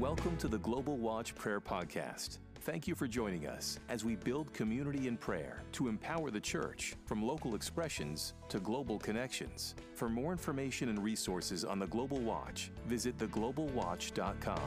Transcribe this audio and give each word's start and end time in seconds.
Welcome 0.00 0.36
to 0.38 0.48
the 0.48 0.58
Global 0.58 0.98
Watch 0.98 1.34
Prayer 1.34 1.58
Podcast. 1.58 2.36
Thank 2.60 2.86
you 2.86 2.94
for 2.94 3.08
joining 3.08 3.46
us 3.46 3.78
as 3.88 4.04
we 4.04 4.14
build 4.14 4.52
community 4.52 5.08
in 5.08 5.16
prayer 5.16 5.62
to 5.72 5.88
empower 5.88 6.30
the 6.30 6.38
church 6.38 6.94
from 7.06 7.22
local 7.22 7.54
expressions 7.54 8.34
to 8.50 8.60
global 8.60 8.98
connections. 8.98 9.74
For 9.94 10.10
more 10.10 10.32
information 10.32 10.90
and 10.90 11.02
resources 11.02 11.64
on 11.64 11.78
the 11.78 11.86
Global 11.86 12.18
Watch, 12.18 12.70
visit 12.86 13.16
theglobalwatch.com. 13.16 14.60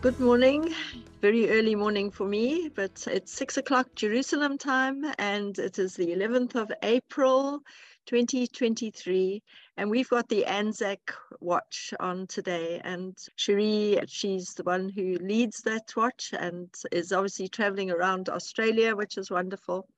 Good 0.00 0.18
morning. 0.18 0.74
Very 1.20 1.48
early 1.48 1.76
morning 1.76 2.10
for 2.10 2.26
me, 2.26 2.68
but 2.74 3.06
it's 3.08 3.32
six 3.32 3.56
o'clock 3.56 3.86
Jerusalem 3.94 4.58
time, 4.58 5.04
and 5.20 5.56
it 5.60 5.78
is 5.78 5.94
the 5.94 6.08
11th 6.08 6.56
of 6.56 6.72
April 6.82 7.60
2023. 8.06 9.40
And 9.76 9.90
we've 9.90 10.08
got 10.08 10.28
the 10.28 10.44
Anzac 10.44 11.14
watch 11.40 11.94
on 11.98 12.26
today. 12.26 12.80
And 12.84 13.16
Cherie, 13.36 13.98
she's 14.06 14.54
the 14.54 14.64
one 14.64 14.90
who 14.90 15.16
leads 15.16 15.62
that 15.62 15.96
watch 15.96 16.34
and 16.38 16.68
is 16.90 17.12
obviously 17.12 17.48
traveling 17.48 17.90
around 17.90 18.28
Australia, 18.28 18.94
which 18.94 19.16
is 19.16 19.30
wonderful. 19.30 19.88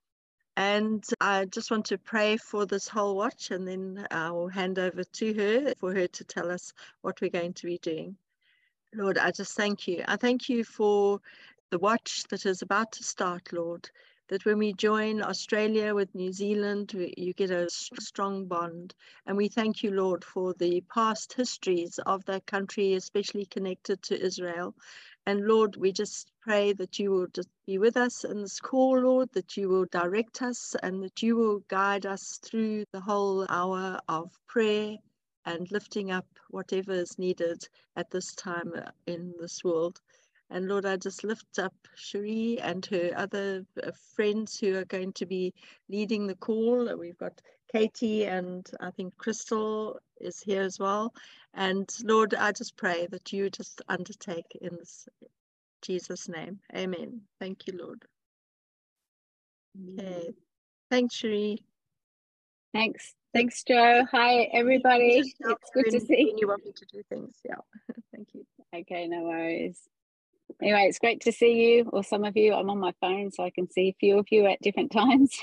And 0.56 1.04
I 1.20 1.46
just 1.46 1.72
want 1.72 1.86
to 1.86 1.98
pray 1.98 2.36
for 2.36 2.64
this 2.64 2.86
whole 2.86 3.16
watch, 3.16 3.50
and 3.50 3.66
then 3.66 4.06
I'll 4.12 4.46
hand 4.46 4.78
over 4.78 5.02
to 5.02 5.34
her 5.34 5.74
for 5.80 5.92
her 5.92 6.06
to 6.06 6.24
tell 6.24 6.48
us 6.48 6.72
what 7.02 7.20
we're 7.20 7.30
going 7.30 7.54
to 7.54 7.66
be 7.66 7.78
doing. 7.78 8.16
Lord, 8.94 9.18
I 9.18 9.32
just 9.32 9.56
thank 9.56 9.88
you. 9.88 10.04
I 10.06 10.16
thank 10.16 10.48
you 10.48 10.62
for 10.62 11.20
the 11.70 11.78
watch 11.80 12.22
that 12.30 12.46
is 12.46 12.62
about 12.62 12.92
to 12.92 13.02
start, 13.02 13.52
Lord. 13.52 13.90
That 14.28 14.44
when 14.46 14.58
we 14.58 14.72
join 14.72 15.22
Australia 15.22 15.94
with 15.94 16.14
New 16.14 16.32
Zealand, 16.32 16.92
you 16.94 17.34
get 17.34 17.50
a 17.50 17.68
strong 17.70 18.46
bond. 18.46 18.94
And 19.26 19.36
we 19.36 19.48
thank 19.48 19.82
you, 19.82 19.90
Lord, 19.90 20.24
for 20.24 20.54
the 20.54 20.82
past 20.92 21.34
histories 21.34 21.98
of 22.06 22.24
that 22.24 22.46
country, 22.46 22.94
especially 22.94 23.46
connected 23.46 24.02
to 24.04 24.20
Israel. 24.20 24.74
And 25.26 25.46
Lord, 25.46 25.76
we 25.76 25.92
just 25.92 26.32
pray 26.40 26.72
that 26.74 26.98
you 26.98 27.10
will 27.10 27.26
just 27.28 27.48
be 27.66 27.78
with 27.78 27.96
us 27.96 28.24
in 28.24 28.42
this 28.42 28.60
call, 28.60 29.00
Lord, 29.00 29.30
that 29.32 29.56
you 29.56 29.68
will 29.68 29.86
direct 29.86 30.42
us 30.42 30.74
and 30.82 31.02
that 31.02 31.22
you 31.22 31.36
will 31.36 31.60
guide 31.68 32.06
us 32.06 32.38
through 32.42 32.84
the 32.92 33.00
whole 33.00 33.46
hour 33.48 34.00
of 34.08 34.32
prayer 34.46 34.96
and 35.46 35.70
lifting 35.70 36.10
up 36.10 36.26
whatever 36.50 36.92
is 36.92 37.18
needed 37.18 37.66
at 37.96 38.10
this 38.10 38.34
time 38.34 38.72
uh, 38.76 38.90
in 39.06 39.34
this 39.38 39.62
world. 39.64 40.00
And 40.54 40.68
Lord, 40.68 40.86
I 40.86 40.96
just 40.96 41.24
lift 41.24 41.58
up 41.58 41.74
Cherie 41.96 42.60
and 42.62 42.86
her 42.86 43.10
other 43.16 43.66
uh, 43.82 43.90
friends 44.14 44.56
who 44.56 44.76
are 44.76 44.84
going 44.84 45.12
to 45.14 45.26
be 45.26 45.52
leading 45.88 46.28
the 46.28 46.36
call. 46.36 46.96
We've 46.96 47.18
got 47.18 47.42
Katie 47.72 48.24
and 48.26 48.64
I 48.78 48.92
think 48.92 49.16
Crystal 49.16 49.98
is 50.20 50.40
here 50.40 50.62
as 50.62 50.78
well. 50.78 51.12
And 51.54 51.90
Lord, 52.04 52.34
I 52.34 52.52
just 52.52 52.76
pray 52.76 53.08
that 53.10 53.32
you 53.32 53.50
just 53.50 53.82
undertake 53.88 54.46
in 54.60 54.76
this 54.76 55.08
Jesus' 55.82 56.28
name. 56.28 56.60
Amen. 56.72 57.22
Thank 57.40 57.66
you, 57.66 57.76
Lord. 57.76 58.04
Okay. 59.98 60.28
Thanks, 60.88 61.16
Cherie. 61.16 61.64
Thanks. 62.72 63.12
Thanks, 63.34 63.64
Joe. 63.64 64.04
Hi, 64.12 64.42
everybody. 64.52 65.16
It's 65.16 65.34
good 65.74 65.90
to 65.90 66.00
see 66.00 66.30
you. 66.30 66.36
you. 66.42 66.46
want 66.46 66.64
me 66.64 66.70
to 66.70 66.86
do 66.92 67.02
things. 67.08 67.34
Yeah. 67.44 67.56
Thank 68.14 68.28
you. 68.34 68.46
Okay, 68.72 69.08
no 69.08 69.24
worries. 69.24 69.80
Anyway, 70.62 70.86
it's 70.88 70.98
great 70.98 71.20
to 71.22 71.32
see 71.32 71.76
you, 71.76 71.90
or 71.92 72.04
some 72.04 72.24
of 72.24 72.36
you. 72.36 72.54
I'm 72.54 72.70
on 72.70 72.78
my 72.78 72.92
phone, 73.00 73.30
so 73.30 73.44
I 73.44 73.50
can 73.50 73.70
see 73.70 73.88
a 73.88 73.96
few 73.98 74.18
of 74.18 74.26
you 74.30 74.46
at 74.46 74.60
different 74.60 74.92
times. 75.00 75.38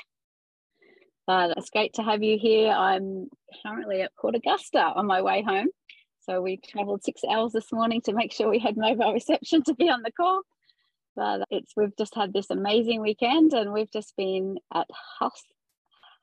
Uh, 1.27 1.47
but 1.47 1.57
it's 1.57 1.69
great 1.69 1.93
to 1.93 2.03
have 2.03 2.23
you 2.23 2.37
here. 2.37 2.71
I'm 2.71 3.27
currently 3.65 4.01
at 4.01 4.15
Port 4.15 4.35
Augusta 4.35 4.79
on 4.79 5.05
my 5.07 5.21
way 5.21 5.43
home. 5.43 5.67
So 6.21 6.41
we 6.41 6.57
traveled 6.57 7.03
six 7.03 7.21
hours 7.23 7.51
this 7.51 7.71
morning 7.71 8.01
to 8.01 8.13
make 8.13 8.31
sure 8.31 8.49
we 8.49 8.59
had 8.59 8.77
mobile 8.77 9.13
reception 9.13 9.63
to 9.63 9.73
be 9.73 9.89
on 9.89 10.03
the 10.03 10.11
call. 10.11 10.41
But 11.15 11.41
it's 11.49 11.73
we've 11.75 11.95
just 11.97 12.15
had 12.15 12.31
this 12.31 12.49
amazing 12.49 13.01
weekend, 13.01 13.53
and 13.53 13.73
we've 13.73 13.91
just 13.91 14.15
been 14.15 14.57
at 14.73 14.87
Huss 15.19 15.43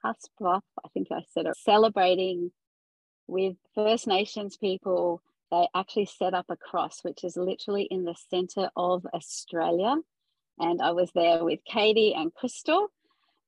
Hasbrough, 0.04 0.60
I 0.84 0.88
think 0.94 1.08
I 1.10 1.22
said 1.32 1.46
it, 1.46 1.56
celebrating 1.58 2.52
with 3.26 3.56
First 3.74 4.06
Nations 4.06 4.56
people. 4.56 5.20
They 5.50 5.66
actually 5.74 6.06
set 6.06 6.34
up 6.34 6.46
a 6.48 6.56
cross, 6.56 7.00
which 7.02 7.24
is 7.24 7.36
literally 7.36 7.84
in 7.84 8.04
the 8.04 8.16
center 8.30 8.70
of 8.76 9.06
Australia. 9.14 9.96
And 10.58 10.82
I 10.82 10.90
was 10.90 11.10
there 11.14 11.44
with 11.44 11.60
Katie 11.64 12.14
and 12.14 12.34
Crystal 12.34 12.88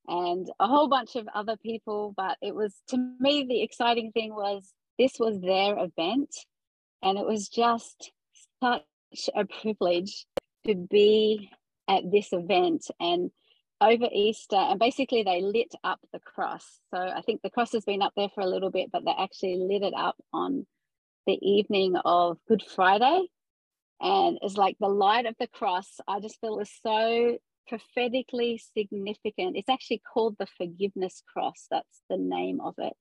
and 0.07 0.51
a 0.59 0.67
whole 0.67 0.89
bunch 0.89 1.17
of 1.17 1.29
other 1.35 1.57
people. 1.57 2.15
But 2.17 2.39
it 2.41 2.55
was, 2.55 2.75
to 2.89 2.97
me, 3.19 3.45
the 3.49 3.63
exciting 3.63 4.13
thing 4.13 4.35
was 4.35 4.73
this 4.99 5.19
was 5.19 5.41
their 5.41 5.77
event. 5.79 6.35
And 7.03 7.19
it 7.19 7.27
was 7.27 7.49
just 7.49 8.13
such 8.63 8.83
a 9.35 9.45
privilege 9.45 10.27
to 10.67 10.75
be 10.75 11.51
at 11.89 12.11
this 12.11 12.33
event 12.33 12.87
and 13.01 13.31
over 13.81 14.09
Easter, 14.13 14.57
and 14.57 14.79
basically 14.79 15.23
they 15.23 15.41
lit 15.41 15.75
up 15.83 15.99
the 16.13 16.21
cross. 16.21 16.81
So 16.93 16.99
I 16.99 17.23
think 17.23 17.41
the 17.43 17.51
cross 17.51 17.73
has 17.73 17.85
been 17.85 18.03
up 18.03 18.13
there 18.17 18.29
for 18.35 18.43
a 18.43 18.47
little 18.47 18.71
bit, 18.71 18.91
but 18.93 19.05
they 19.05 19.15
actually 19.19 19.57
lit 19.57 19.83
it 19.83 19.95
up 19.97 20.17
on 20.33 20.67
the 21.31 21.49
evening 21.49 21.95
of 22.05 22.39
Good 22.49 22.63
Friday. 22.63 23.29
And 24.01 24.39
it's 24.43 24.57
like 24.57 24.77
the 24.81 24.89
light 24.89 25.27
of 25.27 25.37
the 25.39 25.47
cross, 25.47 25.99
I 26.09 26.19
just 26.19 26.41
feel 26.41 26.59
is 26.59 26.73
so 26.85 27.39
prophetically 27.69 28.61
significant. 28.77 29.57
It's 29.57 29.69
actually 29.69 30.03
called 30.13 30.37
the 30.39 30.49
forgiveness 30.59 31.23
cross. 31.33 31.69
That's 31.71 32.03
the 32.09 32.17
name 32.17 32.61
of 32.61 32.75
it. 32.79 32.97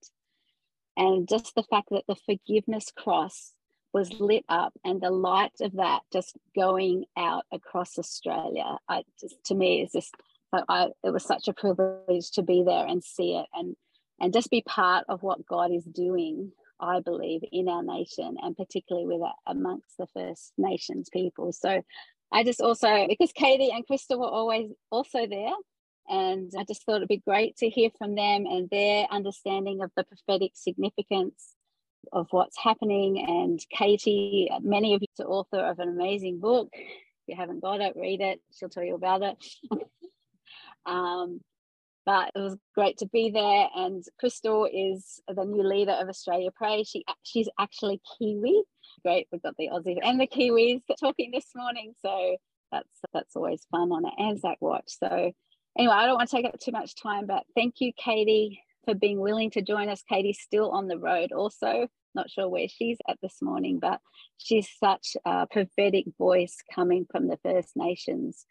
And 0.96 1.28
just 1.28 1.56
the 1.56 1.64
fact 1.64 1.88
that 1.90 2.04
the 2.06 2.14
forgiveness 2.14 2.92
cross 2.96 3.52
was 3.92 4.12
lit 4.20 4.44
up 4.48 4.72
and 4.84 5.00
the 5.00 5.10
light 5.10 5.50
of 5.60 5.72
that 5.72 6.02
just 6.12 6.36
going 6.54 7.06
out 7.16 7.46
across 7.50 7.98
Australia, 7.98 8.76
I 8.88 9.02
just 9.20 9.42
to 9.46 9.56
me 9.56 9.82
is 9.82 9.90
just 9.90 10.14
I, 10.52 10.88
it 11.02 11.10
was 11.10 11.24
such 11.24 11.48
a 11.48 11.52
privilege 11.52 12.30
to 12.32 12.42
be 12.42 12.62
there 12.64 12.86
and 12.86 13.02
see 13.02 13.34
it 13.34 13.46
and 13.54 13.74
and 14.20 14.32
just 14.32 14.50
be 14.50 14.62
part 14.62 15.04
of 15.08 15.22
what 15.22 15.46
God 15.46 15.72
is 15.72 15.84
doing, 15.84 16.52
I 16.80 17.00
believe, 17.00 17.42
in 17.52 17.68
our 17.68 17.82
nation 17.82 18.36
and 18.42 18.56
particularly 18.56 19.06
with 19.06 19.22
uh, 19.22 19.32
amongst 19.46 19.96
the 19.98 20.06
First 20.14 20.52
Nations 20.58 21.08
people. 21.12 21.52
So 21.52 21.82
I 22.32 22.44
just 22.44 22.60
also 22.60 23.06
because 23.08 23.32
Katie 23.32 23.70
and 23.72 23.86
Krista 23.86 24.18
were 24.18 24.26
always 24.26 24.70
also 24.90 25.26
there. 25.26 25.52
And 26.08 26.50
I 26.58 26.64
just 26.64 26.84
thought 26.84 26.96
it'd 26.96 27.08
be 27.08 27.18
great 27.18 27.56
to 27.58 27.68
hear 27.68 27.90
from 27.96 28.16
them 28.16 28.44
and 28.46 28.68
their 28.68 29.06
understanding 29.12 29.80
of 29.80 29.92
the 29.96 30.02
prophetic 30.02 30.52
significance 30.54 31.54
of 32.12 32.26
what's 32.30 32.58
happening. 32.58 33.24
And 33.28 33.60
Katie, 33.70 34.50
many 34.60 34.94
of 34.94 35.02
you 35.02 35.24
are 35.24 35.28
author 35.28 35.60
of 35.60 35.78
an 35.78 35.88
amazing 35.88 36.40
book. 36.40 36.68
If 36.72 36.82
you 37.28 37.36
haven't 37.36 37.60
got 37.60 37.80
it, 37.80 37.94
read 37.94 38.20
it. 38.20 38.40
She'll 38.52 38.70
tell 38.70 38.82
you 38.82 38.94
about 38.94 39.22
it. 39.22 39.36
Um, 40.86 41.40
but 42.06 42.30
it 42.34 42.38
was 42.38 42.56
great 42.74 42.98
to 42.98 43.06
be 43.06 43.30
there. 43.30 43.68
And 43.74 44.02
Crystal 44.18 44.68
is 44.72 45.20
the 45.28 45.44
new 45.44 45.62
leader 45.62 45.92
of 45.92 46.08
Australia 46.08 46.50
Pray. 46.54 46.84
She 46.84 47.04
she's 47.22 47.48
actually 47.58 48.00
Kiwi. 48.18 48.62
Great, 49.04 49.28
we've 49.30 49.42
got 49.42 49.54
the 49.58 49.68
Aussie 49.72 49.98
and 50.02 50.20
the 50.20 50.26
Kiwis 50.26 50.82
talking 50.98 51.30
this 51.30 51.46
morning. 51.54 51.94
So 52.04 52.36
that's 52.72 52.88
that's 53.12 53.36
always 53.36 53.66
fun 53.70 53.92
on 53.92 54.04
an 54.04 54.12
Anzac 54.18 54.58
watch. 54.60 54.84
So 54.88 55.32
anyway, 55.78 55.94
I 55.94 56.06
don't 56.06 56.16
want 56.16 56.28
to 56.30 56.36
take 56.36 56.46
up 56.46 56.58
too 56.58 56.72
much 56.72 57.00
time, 57.00 57.26
but 57.26 57.44
thank 57.54 57.76
you, 57.80 57.92
Katie, 57.96 58.62
for 58.84 58.94
being 58.94 59.20
willing 59.20 59.50
to 59.52 59.62
join 59.62 59.88
us. 59.88 60.02
Katie's 60.08 60.40
still 60.40 60.70
on 60.70 60.88
the 60.88 60.98
road, 60.98 61.32
also. 61.32 61.88
Not 62.12 62.28
sure 62.28 62.48
where 62.48 62.66
she's 62.68 62.98
at 63.08 63.18
this 63.22 63.36
morning, 63.40 63.78
but 63.78 64.00
she's 64.36 64.68
such 64.82 65.16
a 65.24 65.46
prophetic 65.46 66.06
voice 66.18 66.56
coming 66.74 67.06
from 67.10 67.28
the 67.28 67.38
First 67.44 67.76
Nations 67.76 68.46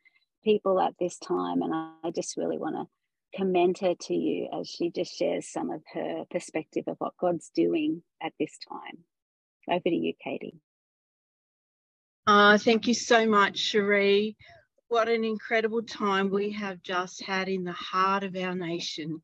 people 0.45 0.79
at 0.79 0.93
this 0.97 1.17
time. 1.17 1.61
And 1.61 1.73
I 1.73 2.11
just 2.15 2.37
really 2.37 2.57
want 2.57 2.75
to 2.75 2.85
commend 3.35 3.77
her 3.79 3.95
to 3.95 4.13
you 4.13 4.49
as 4.53 4.67
she 4.67 4.91
just 4.91 5.15
shares 5.15 5.47
some 5.47 5.69
of 5.69 5.81
her 5.93 6.23
perspective 6.29 6.85
of 6.87 6.97
what 6.99 7.17
God's 7.19 7.51
doing 7.55 8.01
at 8.21 8.33
this 8.39 8.57
time. 8.69 9.03
Over 9.69 9.83
to 9.83 9.95
you, 9.95 10.13
Katie. 10.23 10.59
Uh, 12.25 12.57
thank 12.57 12.87
you 12.87 12.93
so 12.93 13.25
much, 13.25 13.57
Cherie. 13.57 14.35
What 14.87 15.09
an 15.09 15.23
incredible 15.23 15.83
time 15.83 16.29
we 16.29 16.51
have 16.51 16.81
just 16.81 17.23
had 17.23 17.49
in 17.49 17.63
the 17.63 17.71
heart 17.71 18.23
of 18.23 18.35
our 18.35 18.55
nation. 18.55 19.21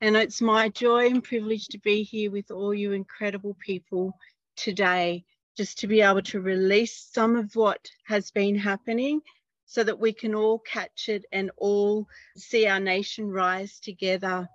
And 0.00 0.16
it's 0.16 0.40
my 0.40 0.68
joy 0.68 1.06
and 1.06 1.22
privilege 1.22 1.68
to 1.68 1.78
be 1.78 2.02
here 2.02 2.30
with 2.30 2.50
all 2.50 2.74
you 2.74 2.92
incredible 2.92 3.56
people 3.60 4.18
today, 4.56 5.24
just 5.56 5.78
to 5.78 5.86
be 5.86 6.00
able 6.00 6.22
to 6.22 6.40
release 6.40 7.08
some 7.12 7.36
of 7.36 7.54
what 7.54 7.88
has 8.06 8.30
been 8.30 8.56
happening 8.56 9.20
so 9.66 9.82
that 9.84 9.98
we 9.98 10.12
can 10.12 10.34
all 10.34 10.58
catch 10.58 11.08
it 11.08 11.24
and 11.32 11.50
all 11.56 12.06
see 12.36 12.66
our 12.66 12.80
nation 12.80 13.30
rise 13.30 13.80
together. 13.80 14.48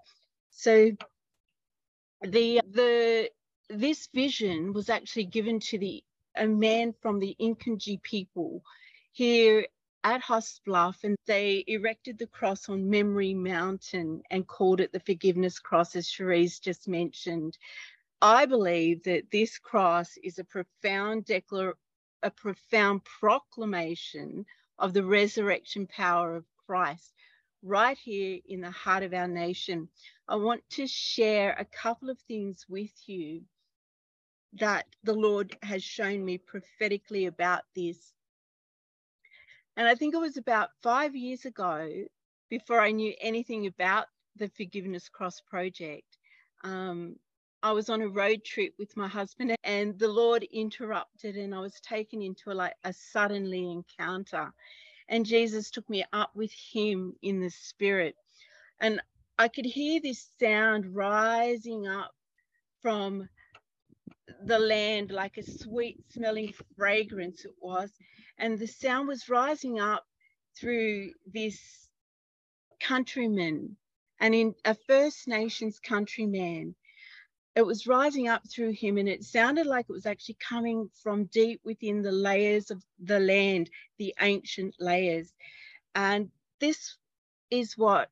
So 0.51 0.91
the 2.21 2.61
the 2.69 3.29
this 3.69 4.07
vision 4.13 4.73
was 4.73 4.89
actually 4.89 5.25
given 5.25 5.59
to 5.59 5.77
the 5.77 6.03
a 6.35 6.47
man 6.47 6.93
from 7.01 7.19
the 7.19 7.35
Inkanji 7.39 8.01
people 8.01 8.63
here 9.11 9.65
at 10.03 10.21
Haast 10.21 10.61
Bluff, 10.65 11.03
and 11.03 11.17
they 11.25 11.63
erected 11.67 12.17
the 12.17 12.27
cross 12.27 12.69
on 12.69 12.89
Memory 12.89 13.33
Mountain 13.33 14.23
and 14.29 14.47
called 14.47 14.79
it 14.79 14.93
the 14.93 14.99
Forgiveness 15.01 15.59
Cross, 15.59 15.95
as 15.97 16.07
Cherie's 16.07 16.59
just 16.59 16.87
mentioned. 16.87 17.57
I 18.21 18.45
believe 18.45 19.03
that 19.03 19.31
this 19.31 19.57
cross 19.57 20.17
is 20.23 20.39
a 20.39 20.43
profound 20.43 21.25
declar- 21.25 21.77
a 22.23 22.31
profound 22.31 23.03
proclamation 23.03 24.45
of 24.79 24.93
the 24.93 25.03
resurrection 25.03 25.87
power 25.87 26.35
of 26.35 26.45
Christ 26.65 27.13
right 27.61 27.97
here 27.97 28.39
in 28.47 28.61
the 28.61 28.71
heart 28.71 29.03
of 29.03 29.13
our 29.13 29.27
nation. 29.27 29.89
I 30.27 30.37
want 30.37 30.61
to 30.71 30.87
share 30.87 31.55
a 31.57 31.65
couple 31.65 32.09
of 32.09 32.17
things 32.27 32.65
with 32.69 32.91
you 33.05 33.41
that 34.53 34.85
the 35.03 35.13
Lord 35.13 35.55
has 35.61 35.83
shown 35.83 36.23
me 36.23 36.37
prophetically 36.37 37.25
about 37.25 37.63
this. 37.75 38.13
And 39.77 39.87
I 39.87 39.95
think 39.95 40.13
it 40.15 40.19
was 40.19 40.37
about 40.37 40.69
five 40.81 41.15
years 41.15 41.45
ago, 41.45 41.89
before 42.49 42.81
I 42.81 42.91
knew 42.91 43.13
anything 43.21 43.67
about 43.67 44.07
the 44.35 44.49
Forgiveness 44.49 45.07
Cross 45.07 45.41
project. 45.41 46.17
Um, 46.63 47.15
I 47.61 47.73
was 47.73 47.89
on 47.89 48.01
a 48.01 48.07
road 48.07 48.45
trip 48.45 48.73
with 48.79 48.95
my 48.95 49.07
husband, 49.07 49.55
and 49.63 49.99
the 49.99 50.07
Lord 50.07 50.43
interrupted, 50.43 51.35
and 51.35 51.53
I 51.53 51.59
was 51.59 51.79
taken 51.81 52.21
into 52.21 52.51
a, 52.51 52.53
like 52.53 52.75
a 52.85 52.93
suddenly 52.93 53.69
encounter. 53.69 54.53
And 55.09 55.25
Jesus 55.25 55.69
took 55.69 55.89
me 55.89 56.05
up 56.13 56.35
with 56.35 56.51
Him 56.53 57.15
in 57.21 57.41
the 57.41 57.49
Spirit, 57.49 58.15
and 58.79 59.01
I 59.37 59.49
could 59.49 59.65
hear 59.65 59.99
this 59.99 60.31
sound 60.39 60.95
rising 60.95 61.87
up 61.87 62.13
from 62.81 63.27
the 64.43 64.59
land 64.59 65.11
like 65.11 65.37
a 65.37 65.43
sweet 65.43 65.99
smelling 66.11 66.53
fragrance 66.77 67.45
it 67.45 67.55
was. 67.61 67.91
And 68.37 68.57
the 68.57 68.67
sound 68.67 69.07
was 69.07 69.29
rising 69.29 69.79
up 69.79 70.05
through 70.57 71.11
this 71.25 71.89
countryman 72.79 73.75
and 74.19 74.35
in 74.35 74.55
a 74.65 74.75
first 74.87 75.27
nations 75.27 75.79
countryman 75.79 76.75
it 77.55 77.65
was 77.65 77.87
rising 77.87 78.27
up 78.27 78.41
through 78.49 78.71
him 78.71 78.97
and 78.97 79.09
it 79.09 79.23
sounded 79.23 79.65
like 79.65 79.85
it 79.89 79.93
was 79.93 80.05
actually 80.05 80.37
coming 80.39 80.89
from 81.03 81.25
deep 81.25 81.59
within 81.63 82.01
the 82.01 82.11
layers 82.11 82.71
of 82.71 82.83
the 83.03 83.19
land 83.19 83.69
the 83.97 84.13
ancient 84.21 84.75
layers 84.79 85.33
and 85.95 86.29
this 86.59 86.97
is 87.51 87.77
what 87.77 88.09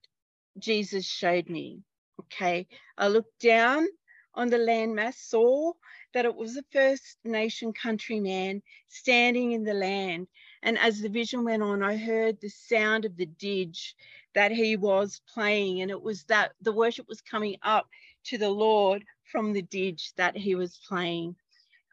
jesus 0.58 1.06
showed 1.06 1.50
me 1.50 1.82
okay 2.20 2.68
i 2.98 3.08
looked 3.08 3.40
down 3.40 3.88
on 4.34 4.50
the 4.50 4.58
landmass 4.58 5.16
saw 5.16 5.74
that 6.14 6.26
it 6.26 6.36
was 6.36 6.58
a 6.58 6.64
First 6.72 7.18
Nation 7.24 7.74
countryman 7.74 8.62
standing 8.88 9.52
in 9.52 9.64
the 9.64 9.74
land. 9.74 10.28
And 10.64 10.78
as 10.78 11.02
the 11.02 11.10
vision 11.10 11.44
went 11.44 11.64
on, 11.64 11.84
I 11.84 11.98
heard 11.98 12.40
the 12.40 12.50
sound 12.50 13.06
of 13.06 13.18
the 13.18 13.26
didge 13.26 13.96
that 14.34 14.52
he 14.52 14.78
was 14.78 15.22
playing. 15.34 15.82
And 15.82 15.92
it 15.92 16.02
was 16.02 16.24
that 16.26 16.54
the 16.62 16.72
worship 16.72 17.08
was 17.08 17.22
coming 17.22 17.58
up 17.64 17.88
to 18.26 18.38
the 18.38 18.50
Lord 18.50 19.04
from 19.32 19.54
the 19.54 19.62
didge 19.62 20.14
that 20.16 20.36
he 20.36 20.56
was 20.56 20.80
playing. 20.88 21.36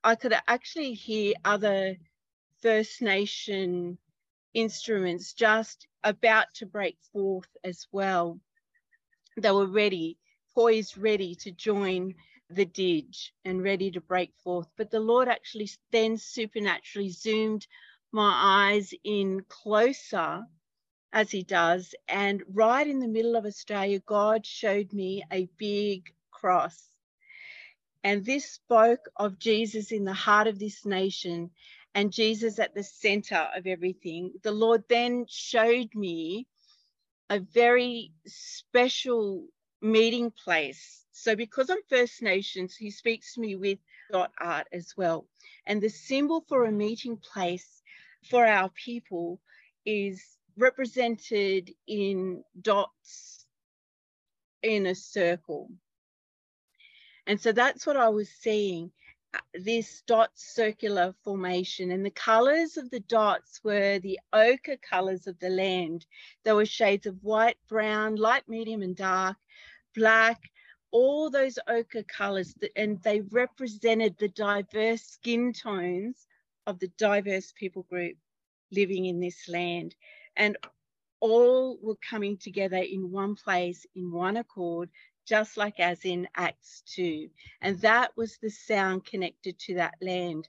I 0.03 0.15
could 0.15 0.35
actually 0.47 0.95
hear 0.95 1.35
other 1.45 1.97
First 2.61 3.03
Nation 3.03 3.99
instruments 4.55 5.33
just 5.33 5.87
about 6.03 6.47
to 6.55 6.67
break 6.67 6.97
forth 7.13 7.49
as 7.65 7.87
well. 7.93 8.39
They 9.37 9.51
were 9.51 9.67
ready, 9.67 10.19
poised, 10.55 10.97
ready 10.97 11.35
to 11.37 11.51
join 11.51 12.15
the 12.51 12.67
didge 12.67 13.33
and 13.45 13.63
ready 13.63 13.91
to 13.91 14.01
break 14.01 14.33
forth. 14.43 14.69
But 14.77 14.91
the 14.91 15.01
Lord 15.01 15.29
actually 15.29 15.71
then 15.91 16.17
supernaturally 16.17 17.11
zoomed 17.11 17.67
my 18.13 18.33
eyes 18.35 18.95
in 19.03 19.45
closer 19.49 20.45
as 21.13 21.31
he 21.31 21.43
does. 21.43 21.95
And 22.09 22.43
right 22.49 22.87
in 22.87 23.01
the 23.01 23.09
middle 23.09 23.37
of 23.37 23.45
Australia, 23.45 23.99
God 24.01 24.47
showed 24.47 24.93
me 24.93 25.25
a 25.33 25.49
big 25.57 26.15
cross. 26.31 26.91
And 28.05 28.25
this 28.25 28.49
spoke 28.51 29.09
of 29.17 29.39
Jesus 29.39 29.91
in 29.91 30.05
the 30.05 30.13
heart 30.13 30.47
of 30.47 30.59
this 30.59 30.85
nation 30.85 31.51
and 31.95 32.13
Jesus 32.13 32.59
at 32.59 32.75
the 32.75 32.85
center 32.85 33.49
of 33.57 33.67
everything. 33.67 34.33
The 34.43 34.53
Lord 34.53 34.85
then 34.89 35.27
showed 35.29 35.95
me 35.95 36.47
a 37.31 37.41
very 37.41 38.13
special 38.27 39.47
meeting 39.81 40.31
place 40.31 41.05
so 41.17 41.37
because 41.37 41.71
I'm 41.71 41.83
First 41.89 42.23
Nations, 42.23 42.77
he 42.77 42.91
speaks 42.91 43.35
to 43.35 43.41
me 43.41 43.55
with 43.55 43.79
dot 44.11 44.33
art 44.39 44.67
as 44.73 44.95
well. 44.97 45.27
And 45.65 45.81
the 45.81 45.89
symbol 45.89 46.45
for 46.49 46.65
a 46.65 46.73
meeting 46.73 47.17
place 47.17 47.83
for 48.29 48.45
our 48.45 48.69
people 48.71 49.41
is 49.87 50.23
represented 50.59 51.73
in 51.87 52.43
dots 52.61 53.47
in 54.63 54.87
a 54.87 54.95
circle. 54.95 55.71
And 57.27 57.41
so 57.41 57.53
that's 57.53 57.87
what 57.87 57.97
I 57.97 58.09
was 58.09 58.29
seeing 58.29 58.91
uh, 59.35 59.39
this 59.55 60.03
dot 60.07 60.31
circular 60.35 61.15
formation 61.25 61.91
and 61.91 62.05
the 62.05 62.11
colors 62.11 62.77
of 62.77 62.91
the 62.91 63.01
dots 63.01 63.61
were 63.65 63.99
the 63.99 64.21
ochre 64.33 64.77
colors 64.77 65.27
of 65.27 65.39
the 65.39 65.49
land. 65.49 66.07
There 66.45 66.55
were 66.55 66.67
shades 66.67 67.07
of 67.07 67.23
white, 67.23 67.57
brown, 67.69 68.17
light, 68.17 68.49
medium, 68.49 68.83
and 68.83 68.95
dark, 68.95 69.37
black, 69.95 70.41
all 70.91 71.31
those 71.31 71.59
ochre 71.67 72.05
colors 72.05 72.55
and 72.77 73.03
they 73.03 73.23
represented 73.23 74.17
the 74.17 74.29
diverse 74.29 75.03
skin 75.03 75.53
tones 75.53 76.27
of 76.67 76.79
the 76.79 76.89
diverse 76.99 77.53
people 77.53 77.83
group 77.85 78.17
living 78.71 79.07
in 79.07 79.19
this 79.19 79.49
land. 79.49 79.95
And 80.37 80.57
all 81.21 81.79
were 81.81 81.97
coming 82.09 82.37
together 82.37 82.77
in 82.77 83.11
one 83.11 83.35
place, 83.35 83.87
in 83.95 84.13
one 84.13 84.37
accord, 84.37 84.91
just 85.27 85.57
like 85.57 85.81
as 85.81 86.05
in 86.05 86.29
Acts 86.37 86.83
2. 86.87 87.29
And 87.61 87.79
that 87.81 88.17
was 88.17 88.39
the 88.39 88.51
sound 88.51 89.05
connected 89.05 89.59
to 89.61 89.75
that 89.75 89.95
land. 90.01 90.49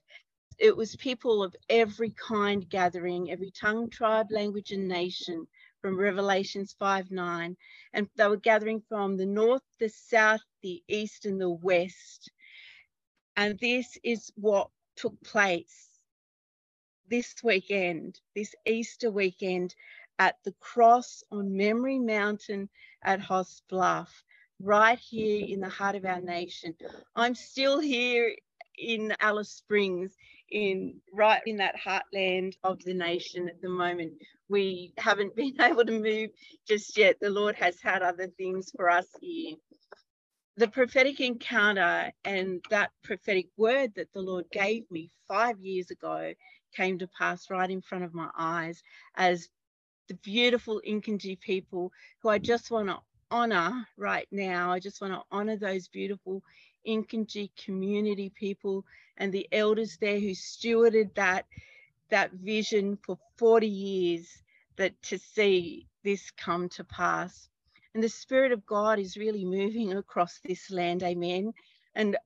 It 0.58 0.76
was 0.76 0.96
people 0.96 1.42
of 1.42 1.54
every 1.68 2.10
kind 2.10 2.68
gathering, 2.68 3.30
every 3.30 3.50
tongue, 3.50 3.90
tribe, 3.90 4.28
language, 4.30 4.72
and 4.72 4.88
nation 4.88 5.46
from 5.82 5.98
Revelations 5.98 6.74
5 6.78 7.10
9. 7.10 7.56
And 7.92 8.08
they 8.16 8.28
were 8.28 8.36
gathering 8.36 8.82
from 8.88 9.16
the 9.16 9.26
north, 9.26 9.62
the 9.78 9.88
south, 9.88 10.42
the 10.62 10.82
east, 10.88 11.26
and 11.26 11.40
the 11.40 11.50
west. 11.50 12.30
And 13.36 13.58
this 13.58 13.98
is 14.02 14.32
what 14.36 14.70
took 14.96 15.22
place 15.22 15.96
this 17.08 17.34
weekend, 17.42 18.20
this 18.34 18.54
Easter 18.64 19.10
weekend, 19.10 19.74
at 20.18 20.36
the 20.44 20.52
cross 20.60 21.22
on 21.30 21.56
Memory 21.56 21.98
Mountain 21.98 22.68
at 23.02 23.20
Haast 23.20 23.62
Bluff, 23.68 24.24
right 24.60 24.98
here 24.98 25.44
in 25.46 25.60
the 25.60 25.68
heart 25.68 25.96
of 25.96 26.04
our 26.04 26.20
nation. 26.20 26.74
I'm 27.14 27.34
still 27.34 27.78
here 27.78 28.34
in 28.78 29.14
Alice 29.20 29.50
Springs 29.50 30.14
in 30.50 31.00
right 31.12 31.42
in 31.46 31.56
that 31.56 31.74
heartland 31.76 32.54
of 32.62 32.82
the 32.84 32.94
nation 32.94 33.48
at 33.48 33.60
the 33.60 33.68
moment. 33.68 34.12
We 34.48 34.92
haven't 34.98 35.36
been 35.36 35.60
able 35.60 35.84
to 35.84 36.00
move 36.00 36.30
just 36.66 36.96
yet. 36.96 37.16
The 37.20 37.30
Lord 37.30 37.56
has 37.56 37.80
had 37.80 38.02
other 38.02 38.28
things 38.28 38.70
for 38.74 38.90
us 38.90 39.06
here. 39.20 39.56
The 40.56 40.68
prophetic 40.68 41.20
encounter 41.20 42.12
and 42.24 42.64
that 42.70 42.90
prophetic 43.02 43.48
word 43.58 43.92
that 43.96 44.12
the 44.14 44.22
Lord 44.22 44.46
gave 44.50 44.90
me 44.90 45.10
five 45.28 45.60
years 45.60 45.90
ago 45.90 46.32
came 46.74 46.98
to 46.98 47.08
pass 47.08 47.50
right 47.50 47.70
in 47.70 47.82
front 47.82 48.04
of 48.04 48.14
my 48.14 48.30
eyes 48.38 48.82
as 49.16 49.48
the 50.08 50.14
beautiful 50.14 50.80
Inkinji 50.86 51.38
people 51.40 51.92
who 52.22 52.30
I 52.30 52.38
just 52.38 52.70
want 52.70 52.88
to 52.88 52.98
honor 53.30 53.86
right 53.96 54.28
now. 54.30 54.72
I 54.72 54.80
just 54.80 55.00
want 55.00 55.12
to 55.14 55.22
honor 55.30 55.56
those 55.56 55.88
beautiful 55.88 56.42
Inkinji 56.86 57.50
community 57.64 58.30
people 58.30 58.84
and 59.16 59.32
the 59.32 59.48
elders 59.52 59.96
there 60.00 60.20
who 60.20 60.30
stewarded 60.30 61.14
that 61.14 61.46
that 62.08 62.32
vision 62.32 62.96
for 63.04 63.18
40 63.36 63.66
years 63.66 64.42
that 64.76 65.00
to 65.02 65.18
see 65.18 65.88
this 66.04 66.30
come 66.30 66.68
to 66.68 66.84
pass. 66.84 67.48
And 67.94 68.02
the 68.02 68.08
Spirit 68.08 68.52
of 68.52 68.64
God 68.66 68.98
is 68.98 69.16
really 69.16 69.44
moving 69.44 69.92
across 69.92 70.38
this 70.44 70.70
land, 70.70 71.02
amen. 71.02 71.52
And 71.94 72.16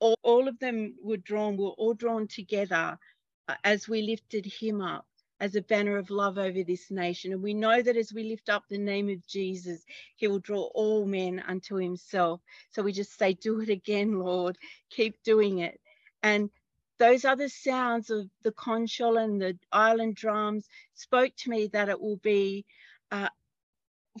all, 0.00 0.18
all 0.22 0.48
of 0.48 0.58
them 0.58 0.96
were 1.02 1.18
drawn, 1.18 1.56
were 1.56 1.68
all 1.68 1.94
drawn 1.94 2.26
together 2.26 2.98
uh, 3.48 3.54
as 3.62 3.88
we 3.88 4.02
lifted 4.02 4.46
him 4.46 4.80
up 4.80 5.06
as 5.44 5.56
a 5.56 5.60
banner 5.60 5.98
of 5.98 6.08
love 6.08 6.38
over 6.38 6.62
this 6.62 6.90
nation. 6.90 7.30
And 7.30 7.42
we 7.42 7.52
know 7.52 7.82
that 7.82 7.98
as 7.98 8.14
we 8.14 8.24
lift 8.24 8.48
up 8.48 8.64
the 8.66 8.78
name 8.78 9.10
of 9.10 9.26
Jesus, 9.26 9.84
he 10.16 10.26
will 10.26 10.38
draw 10.38 10.70
all 10.74 11.04
men 11.04 11.44
unto 11.46 11.74
himself. 11.74 12.40
So 12.70 12.82
we 12.82 12.92
just 12.92 13.18
say, 13.18 13.34
Do 13.34 13.60
it 13.60 13.68
again, 13.68 14.18
Lord. 14.18 14.56
Keep 14.88 15.22
doing 15.22 15.58
it. 15.58 15.78
And 16.22 16.48
those 16.98 17.26
other 17.26 17.50
sounds 17.50 18.08
of 18.08 18.30
the 18.42 18.52
conchal 18.52 19.18
and 19.18 19.38
the 19.38 19.58
island 19.70 20.14
drums 20.16 20.66
spoke 20.94 21.36
to 21.36 21.50
me 21.50 21.66
that 21.66 21.90
it 21.90 22.00
will 22.00 22.16
be 22.16 22.64
uh, 23.12 23.28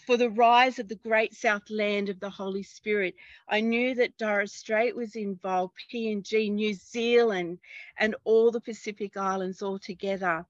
for 0.04 0.18
the 0.18 0.28
rise 0.28 0.78
of 0.78 0.88
the 0.88 0.96
great 0.96 1.32
south 1.32 1.70
land 1.70 2.10
of 2.10 2.20
the 2.20 2.28
Holy 2.28 2.64
Spirit. 2.64 3.14
I 3.48 3.62
knew 3.62 3.94
that 3.94 4.18
Torres 4.18 4.52
Strait 4.52 4.94
was 4.94 5.16
involved, 5.16 5.72
PNG, 5.90 6.52
New 6.52 6.74
Zealand, 6.74 7.60
and 7.98 8.14
all 8.24 8.50
the 8.50 8.60
Pacific 8.60 9.16
Islands 9.16 9.62
all 9.62 9.78
together 9.78 10.44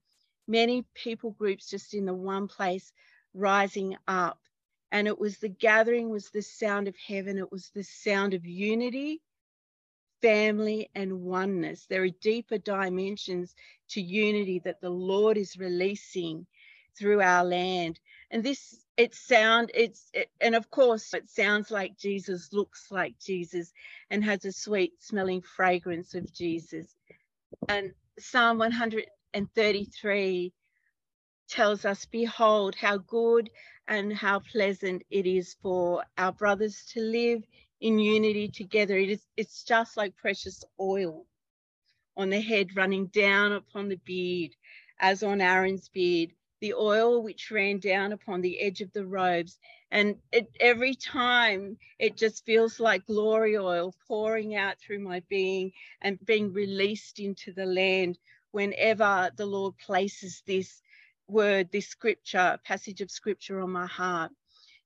many 0.47 0.85
people 0.95 1.31
groups 1.33 1.71
just 1.71 1.95
in 1.95 2.07
the 2.07 2.15
one 2.15 2.49
place 2.49 2.93
rising 3.35 3.97
up. 4.09 4.39
And 4.93 5.09
it 5.09 5.19
was 5.19 5.39
the 5.39 5.49
gathering 5.49 6.11
was 6.11 6.31
the 6.31 6.43
sound 6.43 6.89
of 6.89 6.95
heaven. 6.97 7.39
It 7.39 7.51
was 7.51 7.71
the 7.75 7.85
sound 7.85 8.35
of 8.35 8.47
unity 8.47 9.21
family, 10.25 10.89
and 10.95 11.21
oneness. 11.21 11.85
There 11.87 12.03
are 12.03 12.09
deeper 12.23 12.57
dimensions 12.57 13.55
to 13.91 14.01
unity 14.01 14.59
that 14.65 14.81
the 14.81 14.89
Lord 14.89 15.37
is 15.37 15.59
releasing 15.59 16.47
through 16.99 17.21
our 17.21 17.45
land. 17.45 18.01
And 18.31 18.43
this, 18.43 18.83
it 18.97 19.15
sound, 19.15 19.71
it's, 19.75 20.09
it, 20.15 20.31
and 20.41 20.55
of 20.55 20.71
course, 20.71 21.13
it 21.13 21.29
sounds 21.29 21.71
like 21.71 21.99
Jesus, 21.99 22.55
looks 22.55 22.87
like 22.91 23.19
Jesus, 23.19 23.71
and 24.11 24.25
has 24.25 24.47
a 24.47 24.53
sweet 24.53 24.95
smelling 24.99 25.43
fragrance 25.43 26.15
of 26.15 26.33
Jesus. 26.33 26.97
And 27.69 27.93
Psalm 28.19 28.59
133 29.35 30.53
tells 31.49 31.85
us, 31.85 32.07
Behold, 32.07 32.77
how 32.77 32.99
good 32.99 33.51
and 33.89 34.13
how 34.13 34.39
pleasant 34.39 35.03
it 35.11 35.27
is 35.27 35.57
for 35.61 36.05
our 36.17 36.33
brothers 36.33 36.85
to 36.93 37.01
live 37.01 37.43
in 37.81 37.99
unity 37.99 38.49
together. 38.49 38.97
It 38.97 39.11
is, 39.11 39.27
it's 39.37 39.65
just 39.65 39.97
like 39.97 40.17
precious 40.17 40.63
oil 40.81 41.27
on 42.17 42.31
the 42.31 42.41
head 42.41 42.77
running 42.77 43.07
down 43.07 43.53
upon 43.53 43.89
the 43.89 44.01
beard, 44.05 44.53
as 45.01 45.25
on 45.25 45.41
Aaron's 45.41 45.89
beard, 45.89 46.31
the 46.61 46.75
oil 46.75 47.21
which 47.21 47.51
ran 47.51 47.81
down 47.81 48.13
upon 48.13 48.41
the 48.41 48.61
edge 48.61 48.81
of 48.81 48.93
the 48.93 49.05
robes. 49.05 49.59
And 49.91 50.17
it, 50.31 50.49
every 50.61 50.95
time 50.95 51.77
it 51.99 52.17
just 52.17 52.45
feels 52.47 52.79
like 52.79 53.05
glory 53.07 53.59
oil 53.59 53.95
pouring 54.07 54.55
out 54.55 54.79
through 54.79 55.01
my 55.01 55.23
being 55.29 55.73
and 56.03 56.25
being 56.25 56.53
released 56.53 57.19
into 57.19 57.53
the 57.53 57.67
land 57.67 58.17
whenever 58.55 59.31
the 59.37 59.47
Lord 59.47 59.75
places 59.79 60.43
this 60.47 60.81
word, 61.27 61.71
this 61.73 61.89
scripture, 61.89 62.57
passage 62.65 63.01
of 63.01 63.11
scripture 63.11 63.61
on 63.61 63.73
my 63.73 63.87
heart. 63.87 64.31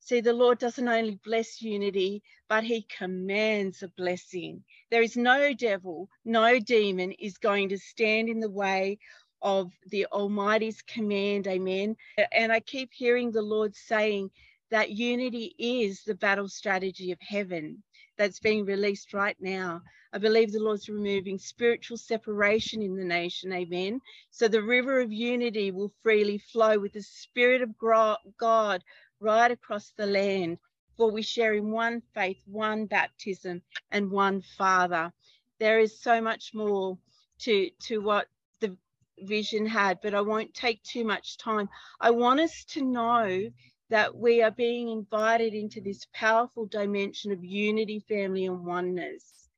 See, 0.00 0.22
the 0.22 0.32
Lord 0.32 0.58
doesn't 0.58 0.88
only 0.88 1.20
bless 1.22 1.60
unity, 1.60 2.22
but 2.48 2.64
he 2.64 2.86
commands 2.96 3.82
a 3.82 3.88
blessing. 3.88 4.64
There 4.90 5.02
is 5.02 5.18
no 5.18 5.52
devil, 5.52 6.08
no 6.24 6.58
demon 6.58 7.12
is 7.12 7.36
going 7.36 7.68
to 7.68 7.78
stand 7.78 8.30
in 8.30 8.40
the 8.40 8.50
way 8.50 8.98
of 9.42 9.70
the 9.90 10.06
Almighty's 10.06 10.80
command. 10.80 11.46
Amen. 11.46 11.94
And 12.32 12.50
I 12.50 12.60
keep 12.60 12.90
hearing 12.94 13.32
the 13.32 13.42
Lord 13.42 13.76
saying 13.76 14.30
that 14.70 14.92
unity 14.92 15.54
is 15.58 16.04
the 16.04 16.14
battle 16.14 16.48
strategy 16.48 17.12
of 17.12 17.18
heaven 17.20 17.82
that's 18.18 18.40
being 18.40 18.66
released 18.66 19.14
right 19.14 19.36
now. 19.40 19.80
I 20.12 20.18
believe 20.18 20.52
the 20.52 20.58
Lord's 20.58 20.88
removing 20.88 21.38
spiritual 21.38 21.96
separation 21.96 22.82
in 22.82 22.96
the 22.96 23.04
nation. 23.04 23.52
Amen. 23.52 24.00
So 24.30 24.48
the 24.48 24.62
river 24.62 25.00
of 25.00 25.12
unity 25.12 25.70
will 25.70 25.92
freely 26.02 26.38
flow 26.38 26.78
with 26.78 26.92
the 26.92 27.02
Spirit 27.02 27.62
of 27.62 27.78
God 27.78 28.82
right 29.20 29.50
across 29.50 29.92
the 29.96 30.06
land. 30.06 30.58
For 30.96 31.10
we 31.10 31.22
share 31.22 31.54
in 31.54 31.70
one 31.70 32.02
faith, 32.14 32.42
one 32.46 32.86
baptism, 32.86 33.62
and 33.92 34.10
one 34.10 34.42
Father. 34.42 35.12
There 35.60 35.78
is 35.78 36.00
so 36.00 36.20
much 36.20 36.52
more 36.54 36.98
to, 37.40 37.70
to 37.84 37.98
what 37.98 38.26
the 38.60 38.76
vision 39.20 39.64
had, 39.64 40.00
but 40.02 40.14
I 40.14 40.20
won't 40.22 40.54
take 40.54 40.82
too 40.82 41.04
much 41.04 41.38
time. 41.38 41.68
I 42.00 42.10
want 42.10 42.40
us 42.40 42.64
to 42.70 42.82
know 42.82 43.48
that 43.90 44.14
we 44.16 44.42
are 44.42 44.50
being 44.50 44.88
invited 44.88 45.54
into 45.54 45.80
this 45.80 46.06
powerful 46.12 46.66
dimension 46.66 47.32
of 47.32 47.44
unity, 47.44 48.00
family, 48.00 48.46
and 48.46 48.64
oneness. 48.64 49.48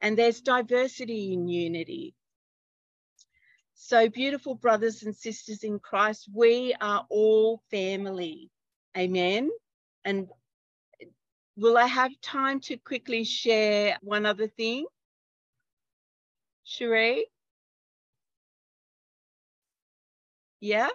And 0.00 0.18
there's 0.18 0.40
diversity 0.40 1.32
in 1.32 1.48
unity. 1.48 2.14
So, 3.74 4.08
beautiful 4.08 4.54
brothers 4.54 5.02
and 5.02 5.14
sisters 5.14 5.62
in 5.62 5.78
Christ, 5.78 6.28
we 6.34 6.74
are 6.80 7.06
all 7.10 7.62
family. 7.70 8.50
Amen. 8.96 9.50
And 10.04 10.28
will 11.56 11.76
I 11.76 11.86
have 11.86 12.12
time 12.20 12.60
to 12.60 12.76
quickly 12.76 13.24
share 13.24 13.98
one 14.02 14.26
other 14.26 14.48
thing? 14.48 14.86
Cherie? 16.64 17.26
Yeah? 20.60 20.88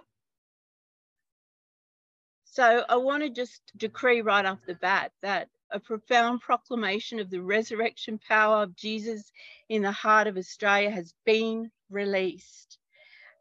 So 2.52 2.84
I 2.86 2.96
want 2.96 3.22
to 3.22 3.30
just 3.30 3.62
decree 3.78 4.20
right 4.20 4.44
off 4.44 4.58
the 4.66 4.74
bat 4.74 5.10
that 5.22 5.48
a 5.70 5.80
profound 5.80 6.42
proclamation 6.42 7.18
of 7.18 7.30
the 7.30 7.40
resurrection 7.40 8.20
power 8.28 8.62
of 8.62 8.76
Jesus 8.76 9.32
in 9.70 9.80
the 9.80 9.90
heart 9.90 10.26
of 10.26 10.36
Australia 10.36 10.90
has 10.90 11.14
been 11.24 11.70
released. 11.88 12.76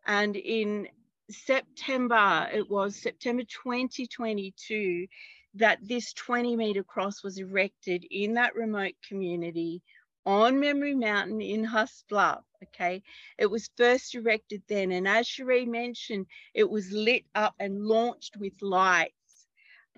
And 0.08 0.38
in 0.38 0.88
September, 1.30 2.48
it 2.54 2.70
was 2.70 2.96
September 2.96 3.44
2022, 3.44 5.08
that 5.56 5.80
this 5.82 6.14
20 6.14 6.56
metre 6.56 6.82
cross 6.82 7.22
was 7.22 7.38
erected 7.38 8.06
in 8.10 8.36
that 8.36 8.56
remote 8.56 8.94
community 9.10 9.82
on 10.26 10.60
Memory 10.60 10.96
Mountain 10.96 11.42
in 11.42 11.64
Haast 11.64 12.08
Bluff. 12.08 12.44
Okay, 12.64 13.04
it 13.38 13.48
was 13.48 13.70
first 13.76 14.14
erected 14.16 14.62
then, 14.68 14.92
and 14.92 15.08
as 15.08 15.28
Cherie 15.28 15.66
mentioned, 15.66 16.28
it 16.54 16.70
was 16.70 16.92
lit 16.92 17.26
up 17.36 17.56
and 17.60 17.86
launched 17.86 18.38
with 18.38 18.62
lights 18.62 19.48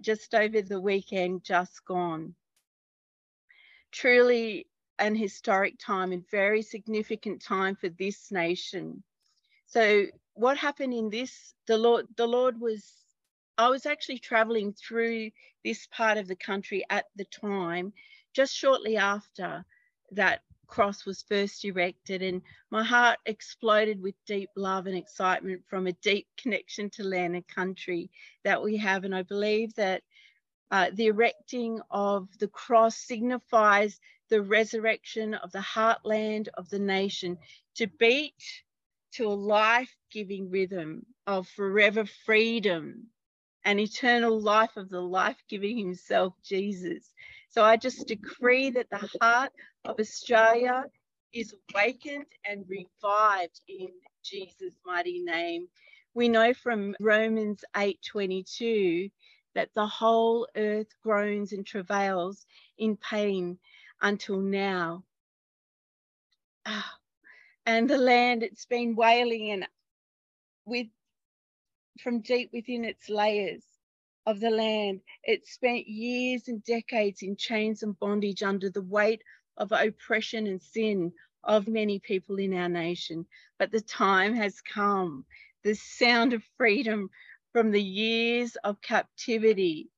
just 0.02 0.34
over 0.34 0.62
the 0.62 0.80
weekend 0.80 1.44
just 1.44 1.84
gone. 1.86 2.36
Truly 3.92 4.68
an 5.00 5.16
historic 5.16 5.78
time 5.78 6.12
and 6.12 6.30
very 6.30 6.62
significant 6.62 7.42
time 7.42 7.76
for 7.76 7.90
this 7.90 8.32
nation. 8.32 9.04
So 9.66 10.06
what 10.34 10.58
happened 10.58 10.94
in 10.94 11.10
this, 11.10 11.54
the 11.68 11.78
Lord, 11.78 12.08
the 12.16 12.28
Lord 12.28 12.60
was, 12.60 12.90
I 13.58 13.70
was 13.70 13.86
actually 13.86 14.20
traveling 14.20 14.74
through 14.74 15.32
this 15.64 15.88
part 15.88 16.18
of 16.18 16.28
the 16.28 16.36
country 16.36 16.84
at 16.90 17.06
the 17.16 17.26
time, 17.26 17.94
just 18.34 18.56
shortly 18.56 18.98
after 18.98 19.66
that 20.16 20.42
cross 20.68 21.06
was 21.06 21.24
first 21.24 21.64
erected, 21.66 22.22
and 22.22 22.42
my 22.72 22.84
heart 22.84 23.20
exploded 23.26 24.02
with 24.02 24.16
deep 24.26 24.50
love 24.56 24.88
and 24.88 24.98
excitement 24.98 25.62
from 25.68 25.88
a 25.88 25.94
deep 25.94 26.28
connection 26.38 26.90
to 26.90 27.04
land 27.04 27.36
and 27.36 27.48
country 27.48 28.10
that 28.44 28.64
we 28.64 28.78
have. 28.78 29.04
And 29.04 29.14
I 29.14 29.22
believe 29.22 29.76
that 29.76 30.02
uh, 30.72 30.90
the 30.94 31.08
erecting 31.08 31.80
of 31.92 32.28
the 32.40 32.48
cross 32.48 32.98
signifies 32.98 34.00
the 34.30 34.42
resurrection 34.42 35.36
of 35.36 35.52
the 35.52 35.60
heartland 35.60 36.48
of 36.56 36.70
the 36.70 36.80
nation 36.80 37.38
to 37.76 37.86
beat 38.00 38.64
to 39.12 39.28
a 39.28 39.30
life 39.30 39.96
giving 40.12 40.50
rhythm 40.50 41.06
of 41.28 41.48
forever 41.50 42.06
freedom 42.26 43.08
and 43.64 43.80
eternal 43.80 44.42
life 44.42 44.76
of 44.76 44.90
the 44.90 45.02
life 45.02 45.38
giving 45.48 45.78
Himself, 45.78 46.34
Jesus. 46.44 47.14
So 47.50 47.64
I 47.64 47.78
just 47.78 48.08
decree 48.08 48.72
that 48.72 48.90
the 48.90 49.08
heart 49.22 49.52
of 49.86 50.00
Australia 50.00 50.86
is 51.34 51.54
awakened 51.72 52.26
and 52.46 52.66
revived 52.70 53.62
in 53.68 53.90
Jesus' 54.24 54.80
mighty 54.86 55.20
name. 55.20 55.68
We 56.14 56.30
know 56.30 56.54
from 56.54 56.96
Romans 57.00 57.66
8:22 57.76 59.12
that 59.56 59.74
the 59.74 59.88
whole 59.88 60.48
earth 60.56 60.94
groans 61.02 61.54
and 61.54 61.66
travails 61.66 62.46
in 62.78 62.98
pain 62.98 63.60
until 64.02 64.40
now. 64.40 65.04
Ah, 66.66 66.98
and 67.66 67.90
the 67.90 67.98
land 67.98 68.44
it's 68.44 68.66
been 68.66 68.96
wailing 68.96 69.52
and 69.52 69.68
with 70.66 70.88
from 72.00 72.22
deep 72.22 72.50
within 72.54 72.86
its 72.86 73.10
layers 73.10 73.64
of 74.26 74.40
the 74.40 74.50
land 74.50 75.02
it 75.24 75.46
spent 75.46 75.88
years 75.88 76.48
and 76.48 76.64
decades 76.64 77.22
in 77.22 77.36
chains 77.36 77.84
and 77.84 78.00
bondage 78.00 78.42
under 78.42 78.70
the 78.70 78.82
weight 78.82 79.22
of 79.58 79.72
oppression 79.72 80.48
and 80.48 80.62
sin 80.62 81.12
of 81.44 81.68
many 81.68 82.00
people 82.00 82.40
in 82.40 82.54
our 82.54 82.70
nation 82.70 83.26
but 83.60 83.72
the 83.72 83.82
time 83.82 84.34
has 84.34 84.62
come 84.62 85.26
the 85.64 85.74
sound 85.74 86.34
of 86.34 86.44
freedom 86.58 87.10
from 87.52 87.72
the 87.72 87.82
years 87.82 88.56
of 88.64 88.82
captivity 88.82 89.90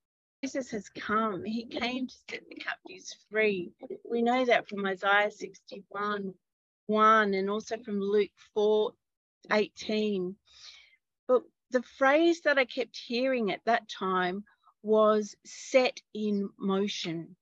Jesus 0.46 0.70
has 0.72 0.90
come. 0.90 1.44
He 1.44 1.66
came 1.66 2.06
to 2.06 2.16
set 2.30 2.48
the 2.48 2.56
captives 2.56 3.16
free. 3.32 3.72
We 4.08 4.22
know 4.22 4.46
that 4.46 4.70
from 4.70 4.86
Isaiah 4.86 5.32
61 5.32 6.36
1 6.86 7.34
and 7.34 7.50
also 7.50 7.78
from 7.78 8.00
Luke 8.00 8.30
4 8.54 8.94
18. 9.52 10.36
But 11.28 11.42
the 11.72 11.82
phrase 11.82 12.42
that 12.42 12.60
I 12.60 12.66
kept 12.66 12.96
hearing 12.96 13.52
at 13.52 13.66
that 13.66 13.90
time 13.90 14.44
was 14.84 15.36
set 15.46 16.00
in 16.14 16.50
motion, 16.60 17.36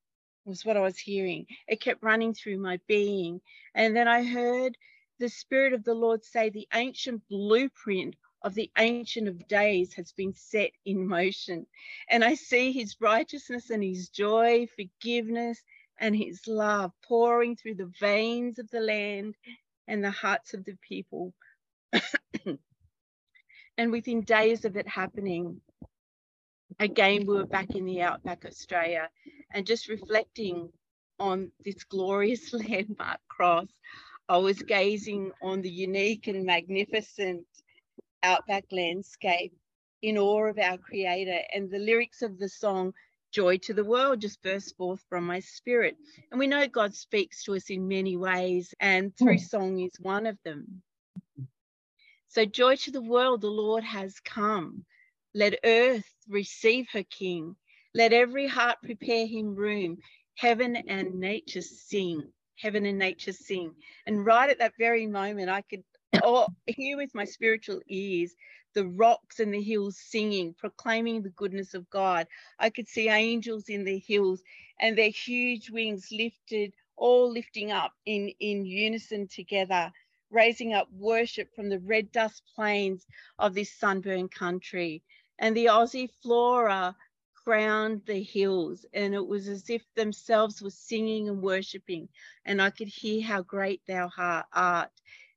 was 0.45 0.65
what 0.65 0.77
I 0.77 0.81
was 0.81 0.97
hearing. 0.97 1.45
It 1.67 1.81
kept 1.81 2.03
running 2.03 2.33
through 2.33 2.59
my 2.59 2.79
being. 2.87 3.41
And 3.75 3.95
then 3.95 4.07
I 4.07 4.23
heard 4.23 4.77
the 5.19 5.29
Spirit 5.29 5.73
of 5.73 5.83
the 5.83 5.93
Lord 5.93 6.23
say, 6.23 6.49
The 6.49 6.67
ancient 6.73 7.23
blueprint 7.29 8.15
of 8.43 8.55
the 8.55 8.71
Ancient 8.77 9.27
of 9.27 9.47
Days 9.47 9.93
has 9.93 10.11
been 10.13 10.33
set 10.33 10.71
in 10.85 11.07
motion. 11.07 11.65
And 12.09 12.23
I 12.23 12.35
see 12.35 12.71
his 12.71 12.97
righteousness 12.99 13.69
and 13.69 13.83
his 13.83 14.09
joy, 14.09 14.67
forgiveness, 14.75 15.61
and 15.99 16.15
his 16.15 16.47
love 16.47 16.91
pouring 17.07 17.55
through 17.55 17.75
the 17.75 17.91
veins 17.99 18.59
of 18.59 18.69
the 18.71 18.81
land 18.81 19.35
and 19.87 20.03
the 20.03 20.11
hearts 20.11 20.53
of 20.53 20.65
the 20.65 20.77
people. 20.87 21.33
and 23.77 23.91
within 23.91 24.21
days 24.23 24.65
of 24.65 24.77
it 24.77 24.87
happening, 24.87 25.61
again, 26.79 27.25
we 27.25 27.35
were 27.35 27.45
back 27.45 27.75
in 27.75 27.85
the 27.85 28.01
outback 28.01 28.45
Australia 28.45 29.09
and 29.53 29.65
just 29.65 29.87
reflecting 29.87 30.69
on 31.19 31.51
this 31.63 31.83
glorious 31.83 32.53
landmark 32.69 33.19
cross, 33.27 33.67
I 34.29 34.37
was 34.37 34.61
gazing 34.61 35.31
on 35.41 35.61
the 35.61 35.69
unique 35.69 36.27
and 36.27 36.45
magnificent 36.45 37.45
outback 38.23 38.65
landscape 38.71 39.53
in 40.01 40.17
awe 40.17 40.47
of 40.47 40.59
our 40.59 40.77
Creator, 40.77 41.39
and 41.53 41.69
the 41.69 41.79
lyrics 41.79 42.21
of 42.21 42.37
the 42.37 42.49
song 42.49 42.93
Joy 43.31 43.57
to 43.59 43.73
the 43.73 43.85
World 43.85 44.21
just 44.21 44.43
burst 44.43 44.77
forth 44.77 45.01
from 45.09 45.25
my 45.25 45.39
spirit. 45.39 45.95
And 46.29 46.39
we 46.39 46.45
know 46.45 46.67
God 46.67 46.93
speaks 46.93 47.43
to 47.43 47.55
us 47.55 47.69
in 47.69 47.87
many 47.87 48.15
ways, 48.15 48.73
and 48.79 49.15
through 49.17 49.37
hmm. 49.37 49.43
song 49.43 49.79
is 49.79 49.93
one 49.99 50.25
of 50.25 50.37
them. 50.43 50.83
So, 52.27 52.45
joy 52.45 52.75
to 52.77 52.91
the 52.91 53.01
world, 53.01 53.41
the 53.41 53.47
Lord 53.47 53.83
has 53.83 54.19
come. 54.19 54.85
Let 55.35 55.59
earth 55.63 56.13
receive 56.27 56.87
her 56.91 57.03
King. 57.03 57.55
Let 57.95 58.13
every 58.13 58.45
heart 58.45 58.77
prepare 58.83 59.25
him 59.25 59.55
room. 59.55 59.97
Heaven 60.35 60.75
and 60.75 61.19
nature 61.19 61.61
sing. 61.61 62.31
Heaven 62.59 62.85
and 62.85 62.99
nature 62.99 63.33
sing. 63.33 63.73
And 64.05 64.25
right 64.25 64.49
at 64.51 64.59
that 64.59 64.73
very 64.77 65.07
moment, 65.07 65.49
I 65.49 65.61
could 65.61 65.83
hear 66.67 66.97
with 66.97 67.15
my 67.15 67.25
spiritual 67.25 67.81
ears 67.87 68.35
the 68.75 68.85
rocks 68.85 69.39
and 69.39 69.51
the 69.53 69.61
hills 69.61 69.97
singing, 69.99 70.53
proclaiming 70.53 71.23
the 71.23 71.29
goodness 71.31 71.73
of 71.73 71.89
God. 71.89 72.27
I 72.59 72.69
could 72.69 72.87
see 72.87 73.09
angels 73.09 73.69
in 73.69 73.85
the 73.85 73.97
hills 73.97 74.43
and 74.79 74.95
their 74.95 75.09
huge 75.09 75.71
wings 75.71 76.09
lifted, 76.11 76.73
all 76.95 77.31
lifting 77.31 77.71
up 77.71 77.93
in, 78.05 78.31
in 78.39 78.65
unison 78.65 79.27
together, 79.27 79.91
raising 80.29 80.73
up 80.73 80.87
worship 80.91 81.49
from 81.55 81.69
the 81.69 81.79
red 81.79 82.11
dust 82.11 82.43
plains 82.55 83.07
of 83.39 83.55
this 83.55 83.71
sunburned 83.73 84.31
country. 84.31 85.01
And 85.43 85.57
the 85.57 85.65
Aussie 85.65 86.09
flora 86.21 86.95
crowned 87.33 88.05
the 88.05 88.23
hills, 88.23 88.85
and 88.93 89.13
it 89.13 89.27
was 89.27 89.49
as 89.49 89.69
if 89.69 89.83
themselves 89.93 90.61
were 90.61 90.69
singing 90.69 91.27
and 91.27 91.41
worshipping. 91.41 92.07
And 92.45 92.61
I 92.61 92.69
could 92.69 92.87
hear 92.87 93.21
how 93.21 93.41
great 93.41 93.81
thou 93.85 94.09
art. 94.17 94.91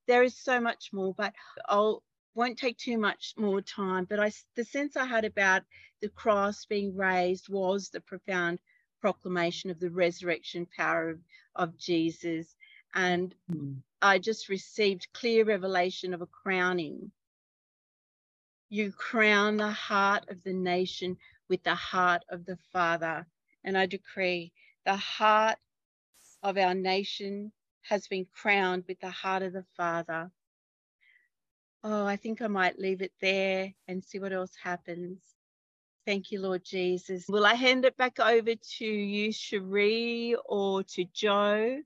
There 0.07 0.23
is 0.23 0.37
so 0.37 0.61
much 0.61 0.93
more, 0.93 1.13
but 1.13 1.35
I'll 1.69 2.05
won't 2.37 2.57
take 2.57 2.79
too 2.79 2.99
much 2.99 3.35
more 3.37 3.61
time, 3.61 4.05
but 4.05 4.21
I, 4.21 4.31
the 4.55 4.65
sense 4.65 4.97
I 4.97 5.07
had 5.07 5.25
about 5.25 5.65
the 6.01 6.11
cross 6.11 6.67
being 6.67 6.95
raised 6.95 7.49
was 7.49 7.89
the 7.89 8.01
profound 8.01 8.61
proclamation 9.01 9.71
of 9.71 9.81
the 9.81 9.91
resurrection 9.91 10.69
power 10.77 11.11
of, 11.11 11.21
of 11.57 11.77
Jesus. 11.79 12.55
And 12.95 13.35
mm. 13.51 13.79
I 14.01 14.21
just 14.21 14.49
received 14.49 15.13
clear 15.15 15.45
revelation 15.45 16.15
of 16.15 16.23
a 16.23 16.27
crowning. 16.27 17.11
You 18.69 18.93
crown 18.93 19.59
the 19.59 19.71
heart 19.71 20.25
of 20.29 20.43
the 20.43 20.53
nation 20.53 21.17
with 21.49 21.63
the 21.63 21.75
heart 21.75 22.25
of 22.31 22.45
the 22.45 22.59
Father. 22.73 23.27
And 23.65 23.79
I 23.79 23.87
decree 23.87 24.53
the 24.85 24.97
heart 24.97 25.59
of 26.43 26.57
our 26.59 26.75
nation 26.75 27.53
has 27.83 28.09
been 28.09 28.27
crowned 28.35 28.85
with 28.89 29.01
the 29.01 29.11
heart 29.11 29.43
of 29.43 29.53
the 29.53 29.65
Father. 29.77 30.31
Oh, 31.85 32.05
I 32.05 32.17
think 32.17 32.43
I 32.43 32.49
might 32.49 32.79
leave 32.79 33.03
it 33.03 33.13
there 33.21 33.73
and 33.87 34.03
see 34.03 34.19
what 34.19 34.33
else 34.33 34.53
happens. 34.61 35.21
Thank 36.05 36.33
you, 36.33 36.41
Lord 36.41 36.65
Jesus. 36.65 37.27
Will 37.29 37.47
I 37.47 37.55
hand 37.55 37.85
it 37.85 37.97
back 37.97 38.19
over 38.21 38.55
to 38.79 38.85
you, 38.85 39.33
Cherie, 39.33 40.37
or 40.45 40.83
to 40.85 41.05
Joe? 41.13 41.81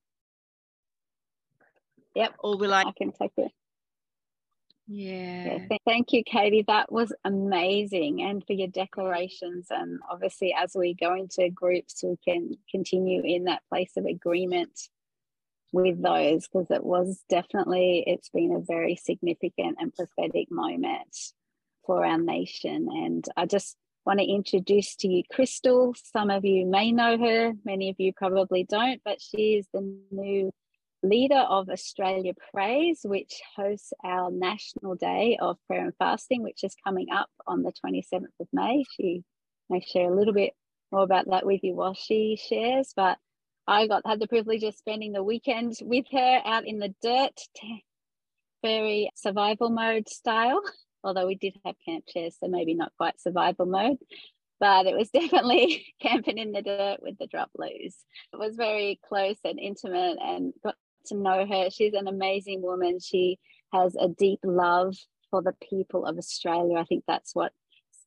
Yep. 2.14 2.34
Or 2.38 2.56
will 2.58 2.74
I? 2.74 2.82
I 2.82 2.92
can 2.96 3.12
take 3.12 3.32
it. 3.36 3.52
Yeah. 4.92 5.58
yeah. 5.70 5.76
Thank 5.86 6.12
you, 6.12 6.24
Katie. 6.24 6.64
That 6.66 6.90
was 6.90 7.12
amazing. 7.24 8.22
And 8.22 8.44
for 8.44 8.54
your 8.54 8.68
declarations. 8.68 9.68
And 9.70 10.00
obviously, 10.10 10.52
as 10.52 10.72
we 10.74 10.94
go 10.94 11.14
into 11.14 11.48
groups, 11.48 12.02
we 12.02 12.16
can 12.26 12.56
continue 12.68 13.22
in 13.24 13.44
that 13.44 13.62
place 13.70 13.92
of 13.96 14.04
agreement 14.04 14.88
with 15.72 16.02
those 16.02 16.48
because 16.48 16.66
it 16.70 16.82
was 16.82 17.22
definitely 17.28 18.02
it's 18.04 18.30
been 18.30 18.52
a 18.52 18.60
very 18.60 18.96
significant 18.96 19.76
and 19.78 19.94
prophetic 19.94 20.50
moment 20.50 21.16
for 21.86 22.04
our 22.04 22.18
nation 22.18 22.88
and 22.90 23.26
i 23.36 23.46
just 23.46 23.76
want 24.04 24.18
to 24.18 24.24
introduce 24.24 24.96
to 24.96 25.06
you 25.06 25.22
crystal 25.30 25.94
some 26.12 26.28
of 26.28 26.44
you 26.44 26.66
may 26.66 26.90
know 26.90 27.16
her 27.16 27.52
many 27.64 27.88
of 27.88 27.94
you 27.98 28.12
probably 28.12 28.64
don't 28.64 29.00
but 29.04 29.20
she 29.20 29.54
is 29.54 29.68
the 29.72 29.96
new 30.10 30.50
leader 31.02 31.38
of 31.48 31.68
australia 31.70 32.32
prays 32.52 33.00
which 33.04 33.40
hosts 33.56 33.92
our 34.04 34.30
national 34.30 34.94
day 34.94 35.38
of 35.40 35.56
prayer 35.66 35.84
and 35.84 35.94
fasting 35.98 36.42
which 36.42 36.62
is 36.62 36.74
coming 36.84 37.06
up 37.10 37.30
on 37.46 37.62
the 37.62 37.72
27th 37.84 38.26
of 38.38 38.48
may 38.52 38.84
she 38.96 39.22
may 39.68 39.80
share 39.80 40.12
a 40.12 40.14
little 40.14 40.34
bit 40.34 40.52
more 40.92 41.02
about 41.02 41.26
that 41.30 41.46
with 41.46 41.60
you 41.62 41.74
while 41.74 41.94
she 41.94 42.38
shares 42.48 42.92
but 42.94 43.16
I 43.70 43.86
got 43.86 44.04
had 44.04 44.18
the 44.18 44.26
privilege 44.26 44.64
of 44.64 44.74
spending 44.74 45.12
the 45.12 45.22
weekend 45.22 45.74
with 45.80 46.06
her 46.10 46.42
out 46.44 46.66
in 46.66 46.80
the 46.80 46.92
dirt, 47.00 47.40
very 48.62 49.12
survival 49.14 49.70
mode 49.70 50.08
style. 50.08 50.60
Although 51.04 51.28
we 51.28 51.36
did 51.36 51.54
have 51.64 51.76
camp 51.86 52.04
chairs, 52.08 52.36
so 52.40 52.48
maybe 52.48 52.74
not 52.74 52.92
quite 52.96 53.20
survival 53.20 53.66
mode, 53.66 53.98
but 54.58 54.86
it 54.86 54.96
was 54.96 55.08
definitely 55.14 55.86
camping 56.02 56.36
in 56.36 56.50
the 56.50 56.62
dirt 56.62 56.98
with 57.00 57.16
the 57.18 57.28
drop 57.28 57.50
loose. 57.56 57.96
It 58.32 58.38
was 58.38 58.56
very 58.56 58.98
close 59.08 59.38
and 59.44 59.60
intimate, 59.60 60.18
and 60.20 60.52
got 60.64 60.74
to 61.06 61.16
know 61.16 61.46
her. 61.46 61.70
She's 61.70 61.94
an 61.94 62.08
amazing 62.08 62.62
woman. 62.62 62.98
She 63.00 63.38
has 63.72 63.96
a 63.96 64.08
deep 64.08 64.40
love 64.44 64.96
for 65.30 65.42
the 65.42 65.54
people 65.68 66.06
of 66.06 66.18
Australia. 66.18 66.78
I 66.78 66.84
think 66.84 67.04
that's 67.06 67.34
what 67.34 67.52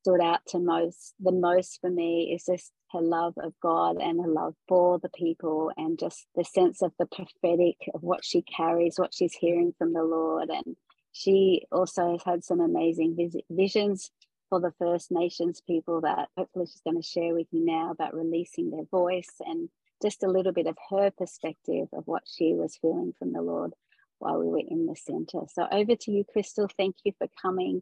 stood 0.01 0.21
out 0.21 0.41
to 0.47 0.59
most 0.59 1.13
the 1.19 1.31
most 1.31 1.79
for 1.79 1.89
me 1.89 2.33
is 2.35 2.45
just 2.45 2.71
her 2.91 3.01
love 3.01 3.33
of 3.37 3.53
God 3.61 3.97
and 3.97 4.21
her 4.21 4.29
love 4.29 4.53
for 4.67 4.99
the 4.99 5.09
people 5.09 5.71
and 5.77 5.97
just 5.97 6.27
the 6.35 6.43
sense 6.43 6.81
of 6.81 6.91
the 6.99 7.05
prophetic 7.05 7.77
of 7.93 8.03
what 8.03 8.23
she 8.23 8.41
carries, 8.41 8.97
what 8.97 9.13
she's 9.13 9.33
hearing 9.33 9.73
from 9.77 9.93
the 9.93 10.03
Lord. 10.03 10.49
And 10.49 10.75
she 11.11 11.65
also 11.71 12.11
has 12.11 12.23
had 12.23 12.43
some 12.43 12.59
amazing 12.59 13.15
vis- 13.17 13.41
visions 13.49 14.11
for 14.49 14.59
the 14.59 14.73
First 14.77 15.11
Nations 15.11 15.61
people 15.65 16.01
that 16.01 16.29
hopefully 16.37 16.65
she's 16.65 16.81
going 16.81 17.01
to 17.01 17.07
share 17.07 17.33
with 17.33 17.47
you 17.51 17.65
now 17.65 17.91
about 17.91 18.13
releasing 18.13 18.69
their 18.69 18.85
voice 18.91 19.33
and 19.39 19.69
just 20.03 20.23
a 20.23 20.29
little 20.29 20.51
bit 20.51 20.67
of 20.67 20.77
her 20.89 21.11
perspective 21.11 21.87
of 21.93 22.03
what 22.05 22.23
she 22.25 22.53
was 22.53 22.77
feeling 22.81 23.13
from 23.17 23.33
the 23.33 23.41
Lord 23.41 23.73
while 24.19 24.39
we 24.39 24.47
were 24.47 24.61
in 24.67 24.85
the 24.85 24.95
center. 24.95 25.45
So 25.53 25.67
over 25.71 25.95
to 25.95 26.11
you, 26.11 26.23
Crystal. 26.31 26.69
Thank 26.77 26.97
you 27.03 27.13
for 27.17 27.27
coming 27.41 27.81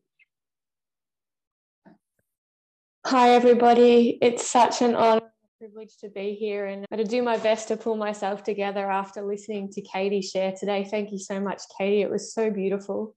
Hi, 3.07 3.31
everybody. 3.31 4.19
It's 4.21 4.47
such 4.47 4.84
an 4.84 4.93
honor 4.93 5.21
and 5.23 5.60
privilege 5.60 5.97
to 5.97 6.10
be 6.10 6.36
here 6.36 6.67
and 6.67 6.86
to 6.95 7.03
do 7.03 7.23
my 7.23 7.36
best 7.36 7.67
to 7.69 7.75
pull 7.75 7.97
myself 7.97 8.43
together 8.43 8.89
after 8.89 9.23
listening 9.23 9.69
to 9.71 9.81
Katie 9.81 10.21
share 10.21 10.53
today. 10.57 10.88
Thank 10.89 11.12
you 11.12 11.17
so 11.17 11.39
much, 11.39 11.63
Katie. 11.77 12.03
It 12.03 12.12
was 12.12 12.31
so 12.31 12.51
beautiful. 12.51 13.15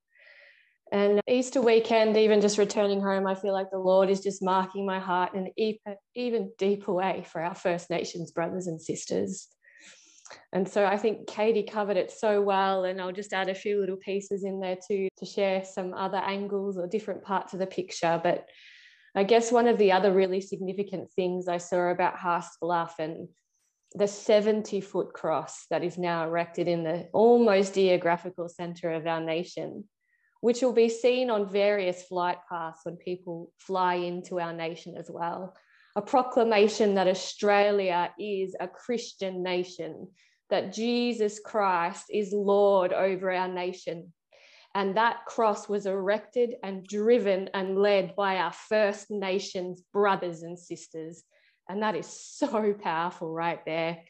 And 0.93 1.21
Easter 1.29 1.61
weekend, 1.61 2.17
even 2.17 2.41
just 2.41 2.59
returning 2.59 3.01
home, 3.01 3.27
I 3.27 3.35
feel 3.35 3.53
like 3.53 3.71
the 3.71 3.79
Lord 3.79 4.11
is 4.11 4.21
just 4.21 4.43
marking 4.43 4.87
my 4.87 5.01
heart 5.01 5.35
in 5.35 5.51
an 5.57 5.97
even 6.15 6.53
deeper 6.59 6.93
way 6.93 7.25
for 7.27 7.41
our 7.41 7.55
First 7.55 7.91
Nations 7.91 8.31
brothers 8.31 8.67
and 8.67 8.81
sisters. 8.81 9.49
And 10.53 10.69
so 10.69 10.85
I 10.85 10.97
think 10.97 11.27
Katie 11.27 11.65
covered 11.65 11.97
it 11.97 12.11
so 12.11 12.41
well, 12.41 12.85
and 12.85 13.01
I'll 13.01 13.13
just 13.13 13.33
add 13.33 13.49
a 13.49 13.55
few 13.55 13.81
little 13.81 13.97
pieces 13.97 14.45
in 14.45 14.61
there 14.61 14.77
too 14.77 15.09
to 15.19 15.27
share 15.27 15.65
some 15.65 15.95
other 15.95 16.19
angles 16.19 16.79
or 16.79 16.87
different 16.87 17.23
parts 17.23 17.53
of 17.53 17.59
the 17.59 17.67
picture. 17.67 18.21
But 18.23 18.49
I 19.15 19.25
guess 19.25 19.53
one 19.53 19.69
of 19.69 19.79
the 19.79 19.93
other 19.93 20.13
really 20.13 20.41
significant 20.41 21.13
things 21.13 21.49
I 21.49 21.59
saw 21.59 21.91
about 21.91 22.19
Haast 22.19 22.59
Bluff 22.61 22.97
and 22.99 23.29
the 23.95 24.09
70 24.09 24.81
foot 24.81 25.13
cross 25.13 25.67
that 25.71 25.85
is 25.85 25.99
now 25.99 26.25
erected 26.25 26.69
in 26.69 26.83
the 26.83 27.09
almost 27.13 27.75
geographical 27.75 28.49
center 28.49 28.93
of 28.93 29.07
our 29.07 29.21
nation, 29.21 29.85
which 30.45 30.61
will 30.61 30.75
be 30.75 30.91
seen 30.91 31.31
on 31.31 31.49
various 31.49 32.03
flight 32.03 32.37
paths 32.51 32.81
when 32.83 32.97
people 32.97 33.51
fly 33.57 33.95
into 33.95 34.39
our 34.39 34.53
nation 34.53 34.95
as 34.95 35.11
well. 35.11 35.57
A 35.97 36.03
proclamation 36.03 36.97
that 36.97 37.09
Australia 37.09 38.13
is 38.19 38.55
a 38.61 38.69
Christian 38.69 39.43
nation, 39.43 40.07
that 40.51 40.75
Jesus 40.75 41.41
Christ 41.41 42.05
is 42.11 42.35
Lord 42.35 42.93
over 42.93 43.33
our 43.33 43.49
nation, 43.49 44.13
and 44.75 44.99
that 44.99 45.25
cross 45.25 45.67
was 45.67 45.87
erected 45.87 46.57
and 46.63 46.87
driven 46.87 47.49
and 47.55 47.79
led 47.79 48.15
by 48.15 48.37
our 48.37 48.53
First 48.53 49.11
Nations 49.11 49.83
brothers 49.95 50.43
and 50.43 50.59
sisters. 50.59 51.25
And 51.71 51.83
that 51.83 51.97
is 51.97 52.07
so 52.07 52.75
powerful 52.75 53.33
right 53.33 53.65
there. 53.65 54.03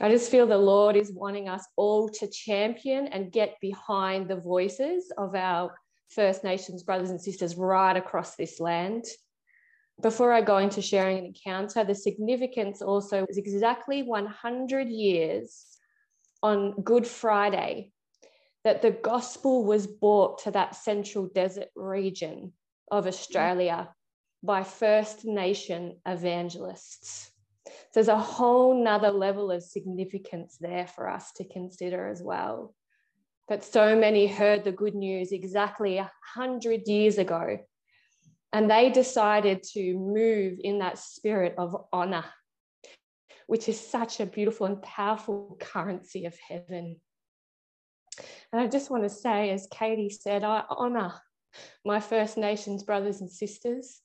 I 0.00 0.10
just 0.10 0.30
feel 0.30 0.46
the 0.46 0.58
Lord 0.58 0.94
is 0.94 1.10
wanting 1.10 1.48
us 1.48 1.66
all 1.76 2.10
to 2.10 2.28
champion 2.28 3.06
and 3.06 3.32
get 3.32 3.56
behind 3.62 4.28
the 4.28 4.36
voices 4.36 5.10
of 5.16 5.34
our 5.34 5.74
First 6.10 6.44
Nations 6.44 6.82
brothers 6.82 7.10
and 7.10 7.20
sisters 7.20 7.56
right 7.56 7.96
across 7.96 8.36
this 8.36 8.60
land. 8.60 9.04
Before 10.02 10.34
I 10.34 10.42
go 10.42 10.58
into 10.58 10.82
sharing 10.82 11.18
an 11.18 11.24
encounter, 11.24 11.82
the 11.82 11.94
significance 11.94 12.82
also 12.82 13.24
is 13.30 13.38
exactly 13.38 14.02
100 14.02 14.88
years 14.88 15.64
on 16.42 16.82
Good 16.82 17.06
Friday 17.06 17.92
that 18.64 18.82
the 18.82 18.90
gospel 18.90 19.64
was 19.64 19.86
brought 19.86 20.40
to 20.40 20.50
that 20.50 20.76
central 20.76 21.30
desert 21.34 21.68
region 21.74 22.52
of 22.90 23.06
Australia 23.06 23.88
by 24.42 24.62
First 24.62 25.24
Nation 25.24 25.96
evangelists. 26.04 27.30
There's 27.94 28.08
a 28.08 28.18
whole 28.18 28.82
nother 28.82 29.10
level 29.10 29.50
of 29.50 29.62
significance 29.62 30.56
there 30.60 30.86
for 30.86 31.08
us 31.08 31.32
to 31.32 31.44
consider 31.44 32.08
as 32.08 32.22
well. 32.22 32.74
That 33.48 33.64
so 33.64 33.96
many 33.96 34.26
heard 34.26 34.64
the 34.64 34.72
good 34.72 34.94
news 34.94 35.30
exactly 35.32 35.98
a 35.98 36.10
hundred 36.34 36.86
years 36.86 37.18
ago, 37.18 37.58
and 38.52 38.70
they 38.70 38.90
decided 38.90 39.62
to 39.74 39.94
move 39.98 40.58
in 40.60 40.80
that 40.80 40.98
spirit 40.98 41.54
of 41.56 41.76
honor, 41.92 42.24
which 43.46 43.68
is 43.68 43.78
such 43.78 44.18
a 44.20 44.26
beautiful 44.26 44.66
and 44.66 44.82
powerful 44.82 45.56
currency 45.60 46.24
of 46.24 46.36
heaven. 46.48 47.00
And 48.52 48.60
I 48.62 48.66
just 48.66 48.90
want 48.90 49.02
to 49.02 49.10
say, 49.10 49.50
as 49.50 49.68
Katie 49.70 50.10
said, 50.10 50.42
I 50.42 50.64
honor 50.68 51.12
my 51.84 52.00
First 52.00 52.36
Nations 52.36 52.82
brothers 52.82 53.20
and 53.20 53.30
sisters. 53.30 54.00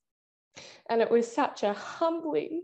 And 0.89 1.02
it 1.02 1.10
was 1.10 1.32
such 1.32 1.63
a 1.63 1.74
humbling 1.74 2.63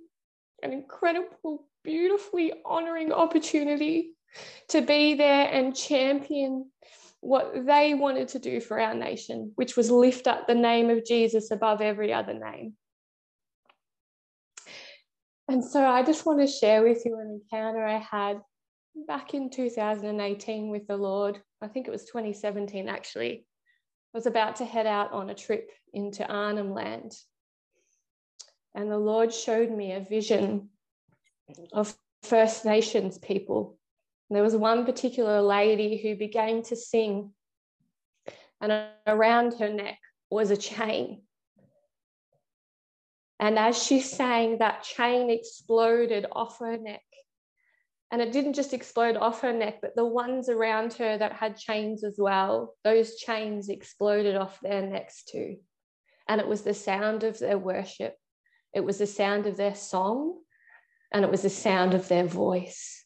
an 0.63 0.73
incredible, 0.73 1.67
beautifully 1.83 2.53
honoring 2.65 3.11
opportunity 3.11 4.13
to 4.69 4.81
be 4.81 5.15
there 5.15 5.47
and 5.47 5.75
champion 5.75 6.69
what 7.21 7.65
they 7.65 7.93
wanted 7.93 8.27
to 8.29 8.39
do 8.39 8.59
for 8.59 8.79
our 8.79 8.93
nation, 8.93 9.51
which 9.55 9.75
was 9.75 9.89
lift 9.89 10.27
up 10.27 10.47
the 10.47 10.55
name 10.55 10.89
of 10.89 11.05
Jesus 11.05 11.51
above 11.51 11.81
every 11.81 12.13
other 12.13 12.33
name. 12.33 12.73
And 15.47 15.63
so 15.63 15.85
I 15.85 16.03
just 16.03 16.25
want 16.25 16.39
to 16.41 16.47
share 16.47 16.83
with 16.83 17.05
you 17.05 17.19
an 17.19 17.41
encounter 17.41 17.85
I 17.85 17.97
had 17.97 18.41
back 19.07 19.33
in 19.33 19.49
2018 19.49 20.69
with 20.69 20.87
the 20.87 20.97
Lord. 20.97 21.41
I 21.61 21.67
think 21.67 21.87
it 21.87 21.91
was 21.91 22.05
2017 22.05 22.89
actually. 22.89 23.45
I 24.13 24.17
was 24.17 24.25
about 24.25 24.57
to 24.57 24.65
head 24.65 24.87
out 24.87 25.11
on 25.13 25.29
a 25.29 25.35
trip 25.35 25.69
into 25.93 26.27
Arnhem 26.27 26.73
Land 26.73 27.13
and 28.77 28.91
the 28.91 28.97
Lord 28.97 29.33
showed 29.33 29.71
me 29.71 29.93
a 29.93 29.99
vision 29.99 30.69
of 31.73 31.97
First 32.21 32.63
Nations 32.63 33.17
people. 33.17 33.79
And 34.29 34.35
there 34.35 34.43
was 34.43 34.55
one 34.55 34.85
particular 34.85 35.41
lady 35.41 35.97
who 35.97 36.15
began 36.15 36.61
to 36.63 36.75
sing, 36.75 37.31
and 38.61 38.85
around 39.07 39.55
her 39.55 39.69
neck 39.69 39.97
was 40.29 40.51
a 40.51 40.57
chain. 40.57 41.23
And 43.39 43.57
as 43.57 43.81
she 43.81 43.99
sang, 43.99 44.59
that 44.59 44.83
chain 44.83 45.31
exploded 45.31 46.27
off 46.31 46.59
her 46.59 46.77
neck. 46.77 47.01
And 48.11 48.21
it 48.21 48.31
didn't 48.31 48.53
just 48.53 48.73
explode 48.73 49.17
off 49.17 49.41
her 49.41 49.53
neck, 49.53 49.79
but 49.81 49.95
the 49.95 50.05
ones 50.05 50.49
around 50.49 50.93
her 50.93 51.17
that 51.17 51.33
had 51.33 51.57
chains 51.57 52.03
as 52.03 52.15
well, 52.19 52.75
those 52.83 53.15
chains 53.15 53.69
exploded 53.69 54.35
off 54.35 54.59
their 54.61 54.85
necks 54.85 55.23
too. 55.23 55.57
And 56.27 56.39
it 56.39 56.47
was 56.47 56.61
the 56.61 56.75
sound 56.75 57.23
of 57.23 57.39
their 57.39 57.57
worship. 57.57 58.15
It 58.73 58.81
was 58.81 58.97
the 58.97 59.07
sound 59.07 59.47
of 59.47 59.57
their 59.57 59.75
song 59.75 60.39
and 61.11 61.23
it 61.23 61.31
was 61.31 61.41
the 61.41 61.49
sound 61.49 61.93
of 61.93 62.07
their 62.07 62.25
voice. 62.25 63.05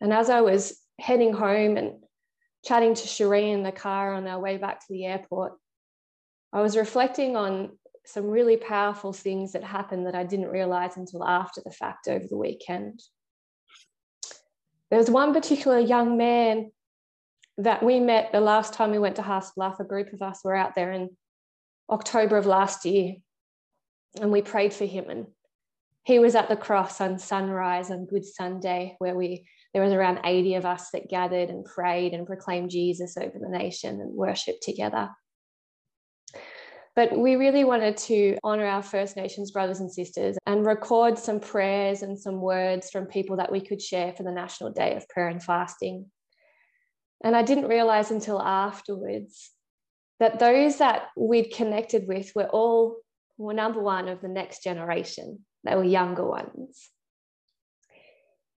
And 0.00 0.12
as 0.12 0.30
I 0.30 0.40
was 0.40 0.78
heading 0.98 1.32
home 1.32 1.76
and 1.76 2.04
chatting 2.64 2.94
to 2.94 3.06
Cherie 3.06 3.50
in 3.50 3.62
the 3.62 3.72
car 3.72 4.14
on 4.14 4.26
our 4.26 4.40
way 4.40 4.56
back 4.56 4.80
to 4.80 4.86
the 4.90 5.06
airport, 5.06 5.54
I 6.52 6.62
was 6.62 6.76
reflecting 6.76 7.36
on 7.36 7.70
some 8.06 8.26
really 8.26 8.56
powerful 8.56 9.12
things 9.12 9.52
that 9.52 9.64
happened 9.64 10.06
that 10.06 10.14
I 10.14 10.24
didn't 10.24 10.50
realize 10.50 10.96
until 10.96 11.26
after 11.26 11.62
the 11.64 11.70
fact 11.70 12.06
over 12.06 12.26
the 12.28 12.36
weekend. 12.36 13.02
There 14.90 14.98
was 14.98 15.10
one 15.10 15.32
particular 15.32 15.78
young 15.78 16.16
man 16.16 16.70
that 17.58 17.82
we 17.82 17.98
met 18.00 18.30
the 18.30 18.40
last 18.40 18.74
time 18.74 18.90
we 18.90 18.98
went 18.98 19.16
to 19.16 19.22
Haast 19.22 19.54
Bluff. 19.56 19.80
A 19.80 19.84
group 19.84 20.12
of 20.12 20.22
us 20.22 20.40
were 20.44 20.54
out 20.54 20.74
there 20.74 20.92
in 20.92 21.16
October 21.90 22.36
of 22.36 22.46
last 22.46 22.84
year 22.84 23.14
and 24.20 24.30
we 24.30 24.42
prayed 24.42 24.72
for 24.72 24.84
him. 24.84 25.08
And 25.08 25.26
he 26.04 26.18
was 26.18 26.34
at 26.34 26.48
the 26.48 26.56
cross 26.56 27.00
on 27.00 27.18
sunrise 27.18 27.90
on 27.90 28.06
Good 28.06 28.24
Sunday, 28.24 28.96
where 28.98 29.14
we 29.14 29.46
there 29.72 29.82
was 29.82 29.92
around 29.92 30.20
80 30.24 30.54
of 30.54 30.66
us 30.66 30.90
that 30.92 31.10
gathered 31.10 31.50
and 31.50 31.64
prayed 31.64 32.14
and 32.14 32.26
proclaimed 32.26 32.70
Jesus 32.70 33.16
over 33.16 33.38
the 33.40 33.48
nation 33.48 34.00
and 34.00 34.14
worshiped 34.14 34.62
together. 34.62 35.10
But 36.94 37.18
we 37.18 37.34
really 37.34 37.64
wanted 37.64 37.96
to 37.96 38.38
honor 38.44 38.66
our 38.66 38.82
First 38.82 39.16
Nations 39.16 39.50
brothers 39.50 39.80
and 39.80 39.90
sisters 39.90 40.36
and 40.46 40.64
record 40.64 41.18
some 41.18 41.40
prayers 41.40 42.02
and 42.02 42.16
some 42.16 42.40
words 42.40 42.90
from 42.90 43.06
people 43.06 43.38
that 43.38 43.50
we 43.50 43.60
could 43.60 43.82
share 43.82 44.12
for 44.12 44.22
the 44.22 44.30
National 44.30 44.70
Day 44.70 44.94
of 44.94 45.08
Prayer 45.08 45.28
and 45.28 45.42
Fasting. 45.42 46.06
And 47.24 47.34
I 47.34 47.42
didn't 47.42 47.66
realize 47.66 48.12
until 48.12 48.40
afterwards 48.40 49.50
that 50.20 50.38
those 50.38 50.78
that 50.78 51.08
we'd 51.16 51.52
connected 51.52 52.06
with 52.06 52.30
were 52.36 52.46
all 52.48 52.98
were 53.36 53.54
number 53.54 53.80
one 53.80 54.08
of 54.08 54.20
the 54.20 54.28
next 54.28 54.62
generation. 54.62 55.44
They 55.64 55.74
were 55.74 55.84
younger 55.84 56.26
ones. 56.26 56.90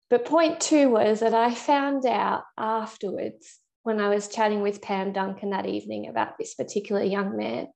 But 0.08 0.24
point 0.24 0.60
two 0.60 0.90
was 0.90 1.20
that 1.20 1.34
I 1.34 1.54
found 1.54 2.06
out 2.06 2.42
afterwards 2.56 3.58
when 3.82 4.00
I 4.00 4.08
was 4.08 4.28
chatting 4.28 4.62
with 4.62 4.82
Pam 4.82 5.12
Duncan 5.12 5.50
that 5.50 5.66
evening 5.66 6.08
about 6.08 6.38
this 6.38 6.54
particular 6.54 7.02
young 7.02 7.36
man 7.36 7.68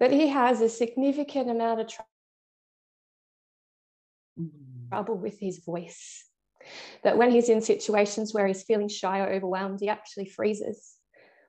that 0.00 0.10
he 0.10 0.28
has 0.28 0.60
a 0.60 0.68
significant 0.68 1.48
amount 1.48 1.80
of 1.80 1.86
mm. 4.38 4.50
trouble 4.90 5.16
with 5.16 5.38
his 5.38 5.58
voice. 5.64 6.26
That 7.04 7.16
when 7.16 7.30
he's 7.30 7.48
in 7.48 7.60
situations 7.60 8.32
where 8.32 8.46
he's 8.46 8.62
feeling 8.62 8.88
shy 8.88 9.20
or 9.20 9.32
overwhelmed, 9.32 9.80
he 9.80 9.88
actually 9.88 10.26
freezes. 10.26 10.94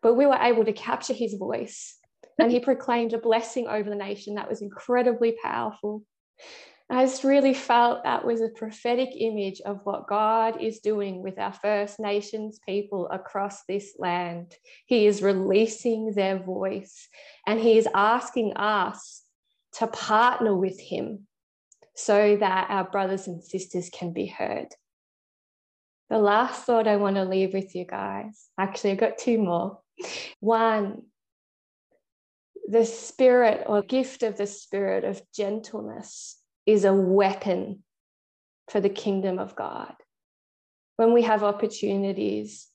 But 0.02 0.16
we 0.16 0.26
were 0.26 0.38
able 0.40 0.66
to 0.66 0.74
capture 0.74 1.14
his 1.14 1.36
voice 1.36 1.98
and 2.40 2.52
he 2.52 2.60
proclaimed 2.60 3.14
a 3.14 3.18
blessing 3.18 3.68
over 3.68 3.90
the 3.90 3.96
nation 3.96 4.36
that 4.36 4.50
was 4.50 4.62
incredibly 4.62 5.36
powerful. 5.44 6.04
I 6.90 7.06
just 7.06 7.24
really 7.24 7.54
felt 7.54 8.04
that 8.04 8.26
was 8.26 8.42
a 8.42 8.50
prophetic 8.50 9.10
image 9.18 9.62
of 9.62 9.80
what 9.84 10.08
God 10.08 10.62
is 10.62 10.80
doing 10.80 11.24
with 11.24 11.40
our 11.40 11.54
First 11.54 12.00
Nations 12.00 12.60
people 12.68 13.08
across 13.10 13.64
this 13.64 13.94
land. 13.98 14.54
He 14.86 15.08
is 15.08 15.24
releasing 15.24 16.14
their 16.14 16.38
voice 16.38 17.08
and 17.48 17.60
He 17.60 17.78
is 17.78 17.88
asking 17.96 18.54
us 18.58 19.24
to 19.78 19.88
partner 19.88 20.56
with 20.56 20.80
Him 20.80 21.28
so 21.96 22.36
that 22.38 22.68
our 22.70 22.84
brothers 22.84 23.28
and 23.28 23.44
sisters 23.44 23.90
can 23.90 24.12
be 24.12 24.26
heard. 24.26 24.68
The 26.10 26.20
last 26.20 26.66
thought 26.66 26.88
I 26.88 26.98
want 26.98 27.16
to 27.16 27.24
leave 27.24 27.54
with 27.54 27.74
you 27.76 27.86
guys 27.86 28.50
actually, 28.60 28.92
I've 28.92 29.00
got 29.00 29.18
two 29.18 29.38
more. 29.40 29.80
One, 30.42 31.04
the 32.68 32.86
spirit 32.86 33.64
or 33.68 33.82
gift 33.82 34.24
of 34.24 34.38
the 34.38 34.48
spirit 34.48 35.04
of 35.04 35.22
gentleness 35.34 36.38
is 36.66 36.86
a 36.86 36.94
weapon 36.94 37.84
for 38.70 38.80
the 38.80 38.90
kingdom 38.90 39.40
of 39.40 39.56
God. 39.56 39.94
When 40.96 41.14
we 41.14 41.24
have 41.24 41.44
opportunities 41.44 42.68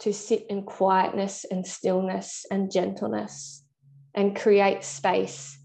to 0.00 0.12
sit 0.12 0.46
in 0.50 0.64
quietness 0.64 1.44
and 1.50 1.66
stillness 1.66 2.44
and 2.50 2.70
gentleness 2.70 3.64
and 4.14 4.36
create 4.36 4.84
space 4.84 5.58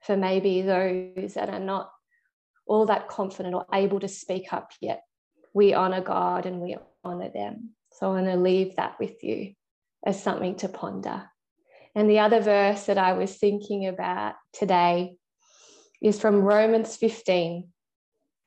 for 0.00 0.16
maybe 0.16 0.62
those 0.62 1.34
that 1.34 1.48
are 1.48 1.60
not 1.60 1.90
all 2.66 2.86
that 2.86 3.08
confident 3.08 3.54
or 3.54 3.64
able 3.72 4.00
to 4.00 4.08
speak 4.08 4.52
up 4.52 4.70
yet, 4.80 5.02
we 5.54 5.72
honor 5.72 6.02
God 6.02 6.46
and 6.46 6.60
we 6.60 6.76
honor 7.04 7.30
them. 7.30 7.70
So 7.92 8.08
I 8.08 8.20
want 8.20 8.26
to 8.26 8.36
leave 8.36 8.76
that 8.76 8.96
with 9.00 9.22
you 9.22 9.54
as 10.04 10.22
something 10.22 10.56
to 10.56 10.68
ponder. 10.68 11.30
And 11.96 12.10
the 12.10 12.18
other 12.18 12.40
verse 12.40 12.84
that 12.84 12.98
I 12.98 13.14
was 13.14 13.34
thinking 13.34 13.86
about 13.86 14.34
today 14.52 15.16
is 16.02 16.20
from 16.20 16.42
Romans 16.42 16.94
15. 16.94 17.68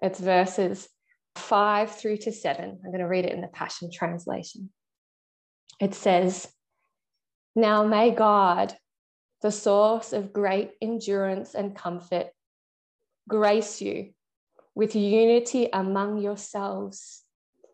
It's 0.01 0.19
verses 0.19 0.87
5 1.35 1.89
through 1.89 2.17
to 2.17 2.31
7. 2.31 2.63
I'm 2.63 2.91
going 2.91 2.99
to 2.99 3.07
read 3.07 3.25
it 3.25 3.33
in 3.33 3.41
the 3.41 3.47
Passion 3.47 3.89
Translation. 3.91 4.69
It 5.81 5.95
says, 5.95 6.47
Now 7.55 7.83
may 7.83 8.11
God, 8.11 8.75
the 9.41 9.51
source 9.51 10.13
of 10.13 10.31
great 10.31 10.73
endurance 10.79 11.55
and 11.55 11.75
comfort, 11.75 12.27
grace 13.27 13.81
you 13.81 14.11
with 14.75 14.95
unity 14.95 15.69
among 15.73 16.19
yourselves, 16.19 17.23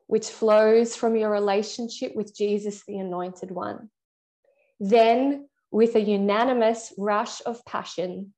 which 0.07 0.29
flows 0.29 0.95
from 0.95 1.17
your 1.17 1.31
relationship 1.31 2.15
with 2.15 2.33
Jesus, 2.33 2.81
the 2.87 2.97
Anointed 2.97 3.51
One. 3.51 3.89
Then 4.79 5.47
with 5.75 5.93
a 5.97 5.99
unanimous 5.99 6.93
rush 6.97 7.41
of 7.45 7.65
passion, 7.65 8.33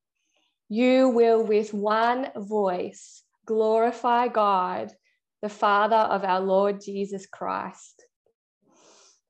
you 0.70 1.08
will 1.08 1.44
with 1.44 1.72
one 1.72 2.32
voice 2.36 3.22
glorify 3.46 4.28
God, 4.28 4.92
the 5.44 5.48
Father 5.48 5.98
of 6.16 6.24
our 6.24 6.40
Lord 6.40 6.82
Jesus 6.82 7.28
Christ. 7.28 8.04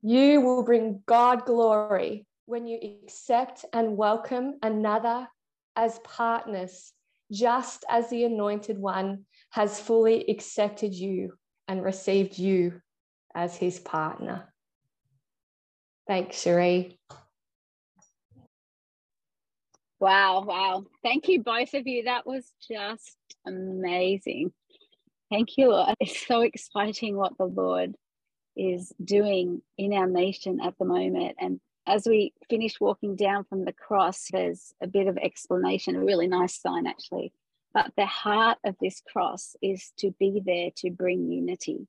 You 0.00 0.40
will 0.40 0.62
bring 0.62 1.02
God 1.04 1.44
glory 1.44 2.24
when 2.46 2.66
you 2.66 2.78
accept 3.04 3.66
and 3.74 3.98
welcome 3.98 4.54
another 4.62 5.28
as 5.76 5.98
partners, 5.98 6.94
just 7.30 7.84
as 7.90 8.08
the 8.08 8.24
Anointed 8.24 8.78
One 8.78 9.26
has 9.50 9.78
fully 9.78 10.24
accepted 10.30 10.94
you 10.94 11.34
and 11.68 11.84
received 11.84 12.38
you 12.38 12.80
as 13.34 13.54
his 13.54 13.78
partner. 13.78 14.50
Thanks, 16.06 16.40
Cherie. 16.40 16.98
Wow, 20.00 20.44
wow. 20.46 20.84
Thank 21.02 21.28
you, 21.28 21.42
both 21.42 21.74
of 21.74 21.86
you. 21.86 22.04
That 22.04 22.26
was 22.26 22.52
just 22.68 23.16
amazing. 23.46 24.52
Thank 25.30 25.56
you. 25.56 25.72
It's 26.00 26.26
so 26.26 26.40
exciting 26.42 27.16
what 27.16 27.36
the 27.36 27.46
Lord 27.46 27.94
is 28.56 28.92
doing 29.02 29.62
in 29.76 29.92
our 29.92 30.06
nation 30.06 30.60
at 30.60 30.74
the 30.78 30.84
moment. 30.84 31.36
And 31.40 31.60
as 31.86 32.06
we 32.06 32.32
finish 32.50 32.80
walking 32.80 33.16
down 33.16 33.44
from 33.44 33.64
the 33.64 33.72
cross, 33.72 34.26
there's 34.30 34.72
a 34.82 34.86
bit 34.86 35.06
of 35.06 35.16
explanation, 35.16 35.96
a 35.96 36.04
really 36.04 36.28
nice 36.28 36.60
sign 36.60 36.86
actually. 36.86 37.32
But 37.72 37.92
the 37.96 38.06
heart 38.06 38.58
of 38.64 38.76
this 38.80 39.00
cross 39.12 39.56
is 39.62 39.92
to 39.98 40.10
be 40.18 40.42
there 40.44 40.70
to 40.78 40.90
bring 40.90 41.30
unity, 41.30 41.86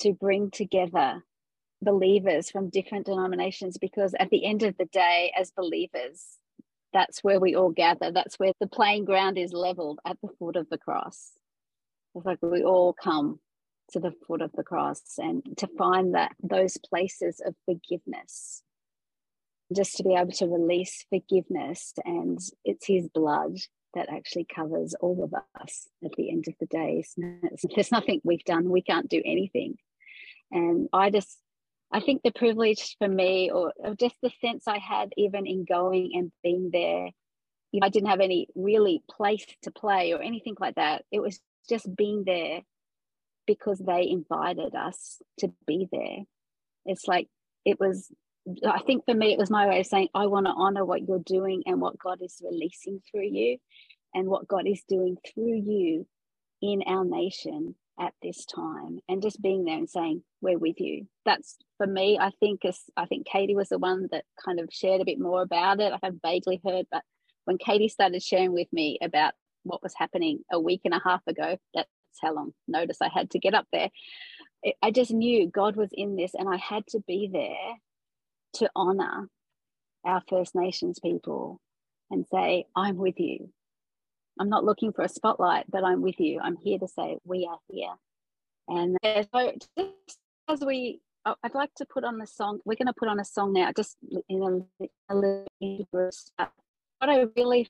to 0.00 0.12
bring 0.12 0.50
together 0.50 1.24
believers 1.82 2.50
from 2.50 2.70
different 2.70 3.06
denominations, 3.06 3.76
because 3.78 4.14
at 4.18 4.30
the 4.30 4.44
end 4.44 4.62
of 4.62 4.76
the 4.78 4.86
day, 4.86 5.32
as 5.38 5.50
believers, 5.50 6.37
that's 6.92 7.22
where 7.22 7.40
we 7.40 7.54
all 7.54 7.70
gather. 7.70 8.10
That's 8.10 8.38
where 8.38 8.52
the 8.60 8.66
playing 8.66 9.04
ground 9.04 9.38
is 9.38 9.52
leveled 9.52 10.00
at 10.06 10.16
the 10.22 10.28
foot 10.38 10.56
of 10.56 10.68
the 10.70 10.78
cross. 10.78 11.32
It's 12.14 12.26
like 12.26 12.38
we 12.42 12.62
all 12.62 12.92
come 12.92 13.40
to 13.90 14.00
the 14.00 14.12
foot 14.26 14.42
of 14.42 14.52
the 14.52 14.62
cross 14.62 15.02
and 15.18 15.42
to 15.56 15.66
find 15.78 16.14
that 16.14 16.32
those 16.42 16.76
places 16.76 17.40
of 17.44 17.54
forgiveness 17.64 18.62
just 19.74 19.96
to 19.96 20.02
be 20.02 20.14
able 20.14 20.32
to 20.32 20.46
release 20.46 21.04
forgiveness 21.10 21.92
and 22.04 22.38
it's 22.64 22.86
his 22.86 23.08
blood 23.08 23.56
that 23.94 24.08
actually 24.12 24.46
covers 24.54 24.94
all 25.00 25.24
of 25.24 25.34
us 25.60 25.88
at 26.04 26.12
the 26.12 26.30
end 26.30 26.44
of 26.48 26.54
the 26.60 26.66
day 26.66 27.04
there's 27.74 27.92
nothing 27.92 28.20
we've 28.24 28.44
done 28.44 28.70
we 28.70 28.82
can't 28.82 29.08
do 29.08 29.22
anything 29.24 29.76
and 30.50 30.88
i 30.92 31.10
just 31.10 31.38
i 31.92 32.00
think 32.00 32.22
the 32.22 32.32
privilege 32.32 32.96
for 32.98 33.08
me 33.08 33.50
or, 33.50 33.72
or 33.78 33.94
just 33.94 34.16
the 34.22 34.30
sense 34.40 34.66
i 34.66 34.78
had 34.78 35.12
even 35.16 35.46
in 35.46 35.64
going 35.64 36.10
and 36.14 36.32
being 36.42 36.70
there 36.72 37.10
you 37.72 37.80
know, 37.80 37.86
i 37.86 37.90
didn't 37.90 38.08
have 38.08 38.20
any 38.20 38.48
really 38.54 39.02
place 39.10 39.46
to 39.62 39.70
play 39.70 40.12
or 40.12 40.22
anything 40.22 40.56
like 40.58 40.76
that. 40.76 41.04
It 41.12 41.20
was 41.20 41.40
just 41.68 41.94
being 41.94 42.24
there 42.24 42.60
because 43.46 43.78
they 43.78 44.08
invited 44.08 44.74
us 44.74 45.20
to 45.40 45.52
be 45.66 45.88
there. 45.90 46.24
It's 46.86 47.06
like 47.06 47.28
it 47.64 47.78
was 47.78 48.10
I 48.66 48.80
think 48.80 49.04
for 49.04 49.14
me, 49.14 49.32
it 49.32 49.38
was 49.38 49.50
my 49.50 49.66
way 49.66 49.80
of 49.80 49.86
saying, 49.86 50.08
I 50.14 50.26
want 50.26 50.46
to 50.46 50.52
honor 50.52 50.82
what 50.82 51.06
you're 51.06 51.18
doing 51.18 51.64
and 51.66 51.82
what 51.82 51.98
God 51.98 52.22
is 52.22 52.40
releasing 52.42 53.02
through 53.10 53.28
you 53.28 53.58
and 54.14 54.26
what 54.26 54.48
God 54.48 54.66
is 54.66 54.82
doing 54.88 55.18
through 55.34 55.60
you 55.66 56.06
in 56.62 56.82
our 56.86 57.04
nation 57.04 57.74
at 57.98 58.14
this 58.22 58.44
time 58.44 59.00
and 59.08 59.22
just 59.22 59.38
mm-hmm. 59.38 59.42
being 59.42 59.64
there 59.64 59.76
and 59.78 59.90
saying 59.90 60.22
we're 60.40 60.58
with 60.58 60.80
you. 60.80 61.06
That's 61.24 61.56
for 61.76 61.86
me 61.86 62.18
i 62.18 62.30
think 62.40 62.64
as 62.64 62.80
i 62.96 63.06
think 63.06 63.26
katie 63.26 63.54
was 63.54 63.68
the 63.68 63.78
one 63.78 64.08
that 64.10 64.24
kind 64.44 64.58
of 64.58 64.68
shared 64.72 65.00
a 65.00 65.04
bit 65.04 65.20
more 65.20 65.42
about 65.42 65.80
it. 65.80 65.92
I 65.92 65.98
have 66.02 66.16
vaguely 66.22 66.60
heard 66.64 66.86
but 66.90 67.02
when 67.44 67.58
katie 67.58 67.88
started 67.88 68.22
sharing 68.22 68.52
with 68.52 68.68
me 68.72 68.98
about 69.00 69.34
what 69.62 69.82
was 69.82 69.94
happening 69.96 70.40
a 70.50 70.58
week 70.58 70.82
and 70.84 70.94
a 70.94 71.00
half 71.04 71.20
ago 71.26 71.56
that's 71.74 71.88
how 72.20 72.34
long 72.34 72.52
notice 72.66 72.98
i 73.00 73.08
had 73.08 73.30
to 73.30 73.38
get 73.38 73.54
up 73.54 73.66
there. 73.72 73.90
I 74.82 74.90
just 74.90 75.12
knew 75.12 75.48
god 75.48 75.76
was 75.76 75.90
in 75.92 76.16
this 76.16 76.34
and 76.34 76.48
i 76.48 76.56
had 76.56 76.84
to 76.88 77.00
be 77.06 77.30
there 77.32 77.76
to 78.54 78.70
honor 78.74 79.28
our 80.04 80.22
First 80.28 80.54
Nations 80.54 80.98
people 80.98 81.60
and 82.10 82.26
say, 82.26 82.64
I'm 82.74 82.96
with 82.96 83.18
you. 83.18 83.50
I'm 84.38 84.48
not 84.48 84.64
looking 84.64 84.92
for 84.92 85.02
a 85.02 85.08
spotlight, 85.08 85.66
but 85.70 85.84
I'm 85.84 86.02
with 86.02 86.18
you. 86.18 86.40
I'm 86.42 86.56
here 86.56 86.78
to 86.78 86.88
say, 86.88 87.18
we 87.24 87.48
are 87.50 87.58
here. 87.68 87.94
And 88.68 88.96
so, 89.04 89.52
just 89.76 90.18
as 90.48 90.60
we, 90.60 91.00
I'd 91.24 91.54
like 91.54 91.74
to 91.76 91.86
put 91.86 92.04
on 92.04 92.18
the 92.18 92.26
song, 92.26 92.60
we're 92.64 92.76
going 92.76 92.86
to 92.86 92.92
put 92.92 93.08
on 93.08 93.20
a 93.20 93.24
song 93.24 93.52
now, 93.52 93.72
just 93.76 93.96
in 94.28 94.66
a, 94.80 94.86
a 95.10 95.14
little 95.14 95.46
What 96.36 97.10
I 97.10 97.26
really 97.36 97.68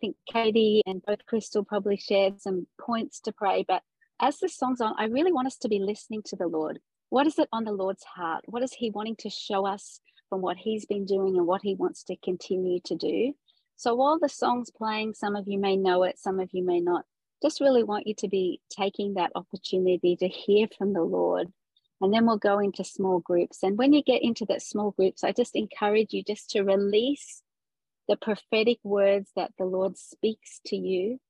think 0.00 0.16
Katie 0.30 0.82
and 0.86 1.02
both 1.04 1.24
Crystal 1.26 1.64
probably 1.64 1.96
shared 1.96 2.40
some 2.40 2.66
points 2.80 3.20
to 3.20 3.32
pray, 3.32 3.64
but 3.66 3.82
as 4.20 4.38
the 4.38 4.48
song's 4.48 4.80
on, 4.80 4.94
I 4.98 5.04
really 5.04 5.32
want 5.32 5.46
us 5.46 5.56
to 5.58 5.68
be 5.68 5.78
listening 5.78 6.22
to 6.26 6.36
the 6.36 6.46
Lord. 6.46 6.80
What 7.10 7.26
is 7.26 7.38
it 7.38 7.48
on 7.52 7.64
the 7.64 7.72
Lord's 7.72 8.04
heart? 8.04 8.44
What 8.46 8.62
is 8.62 8.72
He 8.72 8.90
wanting 8.90 9.16
to 9.16 9.30
show 9.30 9.66
us 9.66 10.00
from 10.28 10.42
what 10.42 10.56
he's 10.56 10.86
been 10.86 11.04
doing 11.04 11.36
and 11.36 11.46
what 11.46 11.62
he 11.62 11.74
wants 11.74 12.04
to 12.04 12.16
continue 12.16 12.80
to 12.84 12.94
do. 12.94 13.32
So 13.78 13.94
while 13.94 14.18
the 14.18 14.28
song's 14.28 14.70
playing, 14.70 15.14
some 15.14 15.36
of 15.36 15.46
you 15.46 15.56
may 15.56 15.76
know 15.76 16.02
it, 16.02 16.18
some 16.18 16.40
of 16.40 16.50
you 16.52 16.64
may 16.64 16.80
not. 16.80 17.04
Just 17.40 17.60
really 17.60 17.84
want 17.84 18.08
you 18.08 18.14
to 18.18 18.28
be 18.28 18.60
taking 18.76 19.14
that 19.14 19.30
opportunity 19.36 20.16
to 20.16 20.26
hear 20.26 20.66
from 20.76 20.94
the 20.94 21.04
Lord. 21.04 21.52
And 22.00 22.12
then 22.12 22.26
we'll 22.26 22.38
go 22.38 22.58
into 22.58 22.82
small 22.82 23.20
groups. 23.20 23.62
And 23.62 23.78
when 23.78 23.92
you 23.92 24.02
get 24.02 24.20
into 24.20 24.44
that 24.46 24.62
small 24.62 24.90
groups, 24.90 25.22
I 25.22 25.30
just 25.30 25.54
encourage 25.54 26.12
you 26.12 26.24
just 26.24 26.50
to 26.50 26.62
release 26.62 27.40
the 28.08 28.16
prophetic 28.16 28.78
words 28.82 29.30
that 29.36 29.52
the 29.58 29.64
Lord 29.64 29.96
speaks 29.96 30.60
to 30.66 30.76
you 30.76 31.20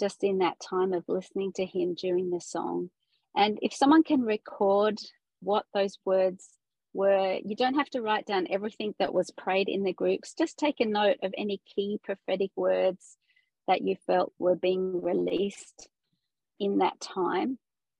just 0.00 0.24
in 0.24 0.38
that 0.38 0.60
time 0.60 0.94
of 0.94 1.04
listening 1.08 1.52
to 1.56 1.66
Him 1.66 1.94
during 1.94 2.30
the 2.30 2.40
song. 2.40 2.88
And 3.36 3.58
if 3.60 3.74
someone 3.74 4.02
can 4.02 4.22
record 4.22 4.98
what 5.40 5.66
those 5.74 5.98
words 6.06 6.48
were 6.92 7.38
you 7.44 7.54
don't 7.54 7.74
have 7.74 7.90
to 7.90 8.02
write 8.02 8.26
down 8.26 8.46
everything 8.50 8.94
that 8.98 9.14
was 9.14 9.30
prayed 9.30 9.68
in 9.68 9.82
the 9.82 9.92
groups. 9.92 10.34
Just 10.34 10.58
take 10.58 10.80
a 10.80 10.86
note 10.86 11.18
of 11.22 11.34
any 11.36 11.60
key 11.74 12.00
prophetic 12.02 12.50
words 12.56 13.16
that 13.66 13.82
you 13.82 13.96
felt 14.06 14.32
were 14.38 14.56
being 14.56 15.02
released 15.02 15.88
in 16.58 16.78
that 16.78 17.00
time. 17.00 17.58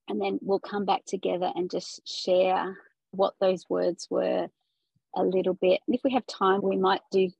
And 0.08 0.20
then 0.20 0.38
we'll 0.40 0.60
come 0.60 0.86
back 0.86 1.04
together 1.04 1.52
and 1.54 1.70
just 1.70 2.08
share 2.08 2.78
what 3.10 3.34
those 3.40 3.68
words 3.68 4.06
were 4.10 4.48
a 5.14 5.22
little 5.22 5.54
bit. 5.54 5.80
And 5.86 5.94
if 5.94 6.00
we 6.02 6.12
have 6.12 6.26
time, 6.26 6.60
we 6.62 6.76
might 6.76 7.02
do 7.10 7.30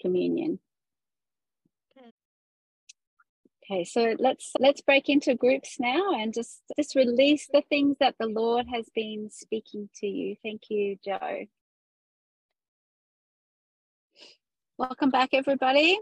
communion. 0.00 0.60
Okay, 3.68 3.82
so 3.82 4.14
let's 4.20 4.52
let's 4.60 4.80
break 4.80 5.08
into 5.08 5.34
groups 5.34 5.80
now 5.80 6.12
and 6.14 6.32
just 6.32 6.62
just 6.76 6.94
release 6.94 7.48
the 7.52 7.62
things 7.68 7.96
that 7.98 8.14
the 8.20 8.28
Lord 8.28 8.66
has 8.72 8.88
been 8.94 9.28
speaking 9.32 9.88
to 9.96 10.06
you. 10.06 10.36
Thank 10.40 10.70
you, 10.70 10.96
Joe. 11.04 11.46
Welcome 14.78 15.10
back, 15.10 15.30
everybody. 15.32 15.98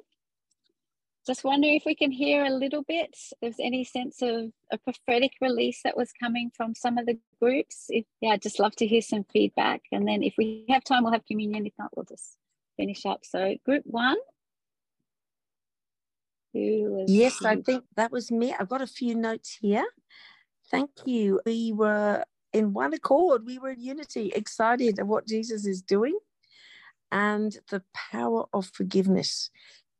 Just 1.26 1.42
wondering 1.42 1.76
if 1.76 1.84
we 1.86 1.94
can 1.94 2.10
hear 2.10 2.44
a 2.44 2.50
little 2.50 2.82
bit. 2.82 3.16
There's 3.40 3.58
any 3.58 3.82
sense 3.82 4.20
of 4.20 4.52
a 4.70 4.76
prophetic 4.76 5.32
release 5.40 5.80
that 5.84 5.96
was 5.96 6.12
coming 6.12 6.50
from 6.54 6.74
some 6.74 6.98
of 6.98 7.06
the 7.06 7.18
groups. 7.40 7.86
If 7.88 8.04
yeah, 8.20 8.30
I'd 8.32 8.42
just 8.42 8.60
love 8.60 8.76
to 8.76 8.86
hear 8.86 9.00
some 9.00 9.24
feedback. 9.32 9.80
And 9.90 10.06
then 10.06 10.22
if 10.22 10.34
we 10.36 10.66
have 10.68 10.84
time, 10.84 11.02
we'll 11.02 11.14
have 11.14 11.24
communion. 11.24 11.64
If 11.64 11.72
not, 11.78 11.96
we'll 11.96 12.04
just 12.04 12.36
finish 12.76 13.06
up. 13.06 13.20
So 13.24 13.54
group 13.64 13.84
one. 13.86 14.18
Yes, 17.06 17.44
I 17.44 17.56
think 17.56 17.84
that 17.96 18.12
was 18.12 18.30
me. 18.32 18.54
I've 18.58 18.68
got 18.68 18.82
a 18.82 18.86
few 18.86 19.14
notes 19.14 19.58
here. 19.60 19.86
Thank 20.70 20.90
you. 21.06 21.40
We 21.46 21.72
were 21.72 22.24
in 22.52 22.72
one 22.72 22.94
accord, 22.94 23.46
we 23.46 23.58
were 23.58 23.70
in 23.70 23.80
unity, 23.80 24.32
excited 24.34 24.98
of 25.00 25.08
what 25.08 25.26
Jesus 25.28 25.66
is 25.66 25.82
doing 25.82 26.18
and 27.12 27.58
the 27.70 27.82
power 27.94 28.46
of 28.52 28.66
forgiveness 28.74 29.50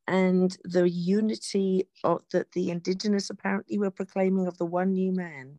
and 0.07 0.57
the 0.65 0.89
unity 0.89 1.89
of 2.05 2.23
that 2.33 2.53
the 2.53 2.71
indigenous 2.71 3.31
apparently 3.31 3.79
were 3.79 3.91
proclaiming 3.91 4.47
of 4.47 4.59
the 4.59 4.67
one 4.67 4.93
new 4.93 5.13
man 5.13 5.59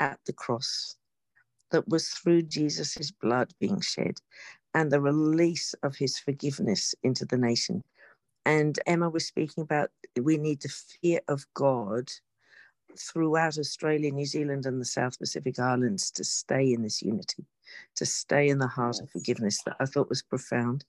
at 0.00 0.18
the 0.26 0.32
cross 0.32 0.96
that 1.72 1.88
was 1.88 2.08
through 2.08 2.42
Jesus' 2.42 3.10
blood 3.12 3.52
being 3.60 3.80
shed 3.80 4.18
and 4.74 4.90
the 4.90 5.00
release 5.00 5.74
of 5.82 5.96
his 5.96 6.18
forgiveness 6.18 6.94
into 7.02 7.24
the 7.24 7.38
nation. 7.38 7.84
And 8.48 8.78
Emma 8.86 9.10
was 9.10 9.26
speaking 9.26 9.60
about 9.60 9.90
we 10.18 10.38
need 10.38 10.62
the 10.62 10.70
fear 10.70 11.20
of 11.28 11.46
God 11.52 12.10
throughout 12.98 13.58
Australia, 13.58 14.10
New 14.10 14.24
Zealand, 14.24 14.64
and 14.64 14.80
the 14.80 14.86
South 14.86 15.18
Pacific 15.18 15.58
Islands 15.58 16.10
to 16.12 16.24
stay 16.24 16.72
in 16.72 16.80
this 16.80 17.02
unity, 17.02 17.44
to 17.96 18.06
stay 18.06 18.48
in 18.48 18.58
the 18.58 18.66
heart 18.66 18.96
yes. 18.96 19.02
of 19.02 19.10
forgiveness 19.10 19.62
that 19.64 19.76
I 19.80 19.84
thought 19.84 20.08
was 20.08 20.22
profound. 20.22 20.86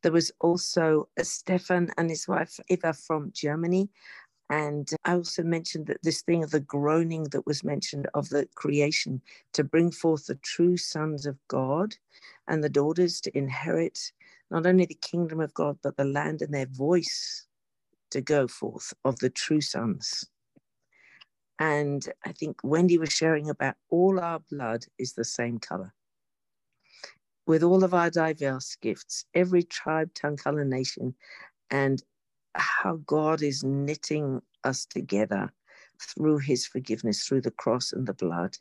There 0.00 0.10
was 0.10 0.32
also 0.40 1.10
uh, 1.20 1.22
Stefan 1.22 1.90
and 1.98 2.08
his 2.08 2.26
wife 2.26 2.58
Eva 2.70 2.94
from 2.94 3.30
Germany. 3.34 3.90
And 4.48 4.88
I 5.04 5.12
also 5.12 5.42
mentioned 5.42 5.88
that 5.88 6.02
this 6.02 6.22
thing 6.22 6.42
of 6.42 6.50
the 6.50 6.60
groaning 6.60 7.24
that 7.24 7.46
was 7.46 7.62
mentioned 7.62 8.08
of 8.14 8.30
the 8.30 8.48
creation 8.54 9.20
to 9.52 9.64
bring 9.64 9.90
forth 9.90 10.28
the 10.28 10.36
true 10.36 10.78
sons 10.78 11.26
of 11.26 11.36
God 11.48 11.94
and 12.48 12.64
the 12.64 12.70
daughters 12.70 13.20
to 13.20 13.36
inherit 13.36 14.12
not 14.52 14.66
only 14.66 14.84
the 14.84 14.94
kingdom 14.94 15.40
of 15.40 15.54
God, 15.54 15.78
but 15.82 15.96
the 15.96 16.04
land 16.04 16.42
and 16.42 16.52
their 16.52 16.66
voice 16.66 17.46
to 18.10 18.20
go 18.20 18.46
forth 18.46 18.92
of 19.02 19.18
the 19.18 19.30
true 19.30 19.62
sons. 19.62 20.28
And 21.58 22.06
I 22.26 22.32
think 22.32 22.58
Wendy 22.62 22.98
was 22.98 23.10
sharing 23.10 23.48
about 23.48 23.76
all 23.88 24.20
our 24.20 24.40
blood 24.50 24.84
is 24.98 25.14
the 25.14 25.24
same 25.24 25.58
color. 25.58 25.94
With 27.46 27.62
all 27.62 27.82
of 27.82 27.94
our 27.94 28.10
diverse 28.10 28.76
gifts, 28.76 29.24
every 29.32 29.62
tribe, 29.62 30.12
tongue, 30.14 30.36
color, 30.36 30.66
nation, 30.66 31.14
and 31.70 32.02
how 32.54 33.00
God 33.06 33.42
is 33.42 33.64
knitting 33.64 34.42
us 34.64 34.84
together 34.84 35.50
through 35.98 36.38
his 36.38 36.66
forgiveness, 36.66 37.24
through 37.26 37.40
the 37.40 37.50
cross 37.52 37.94
and 37.94 38.06
the 38.06 38.12
blood, 38.12 38.58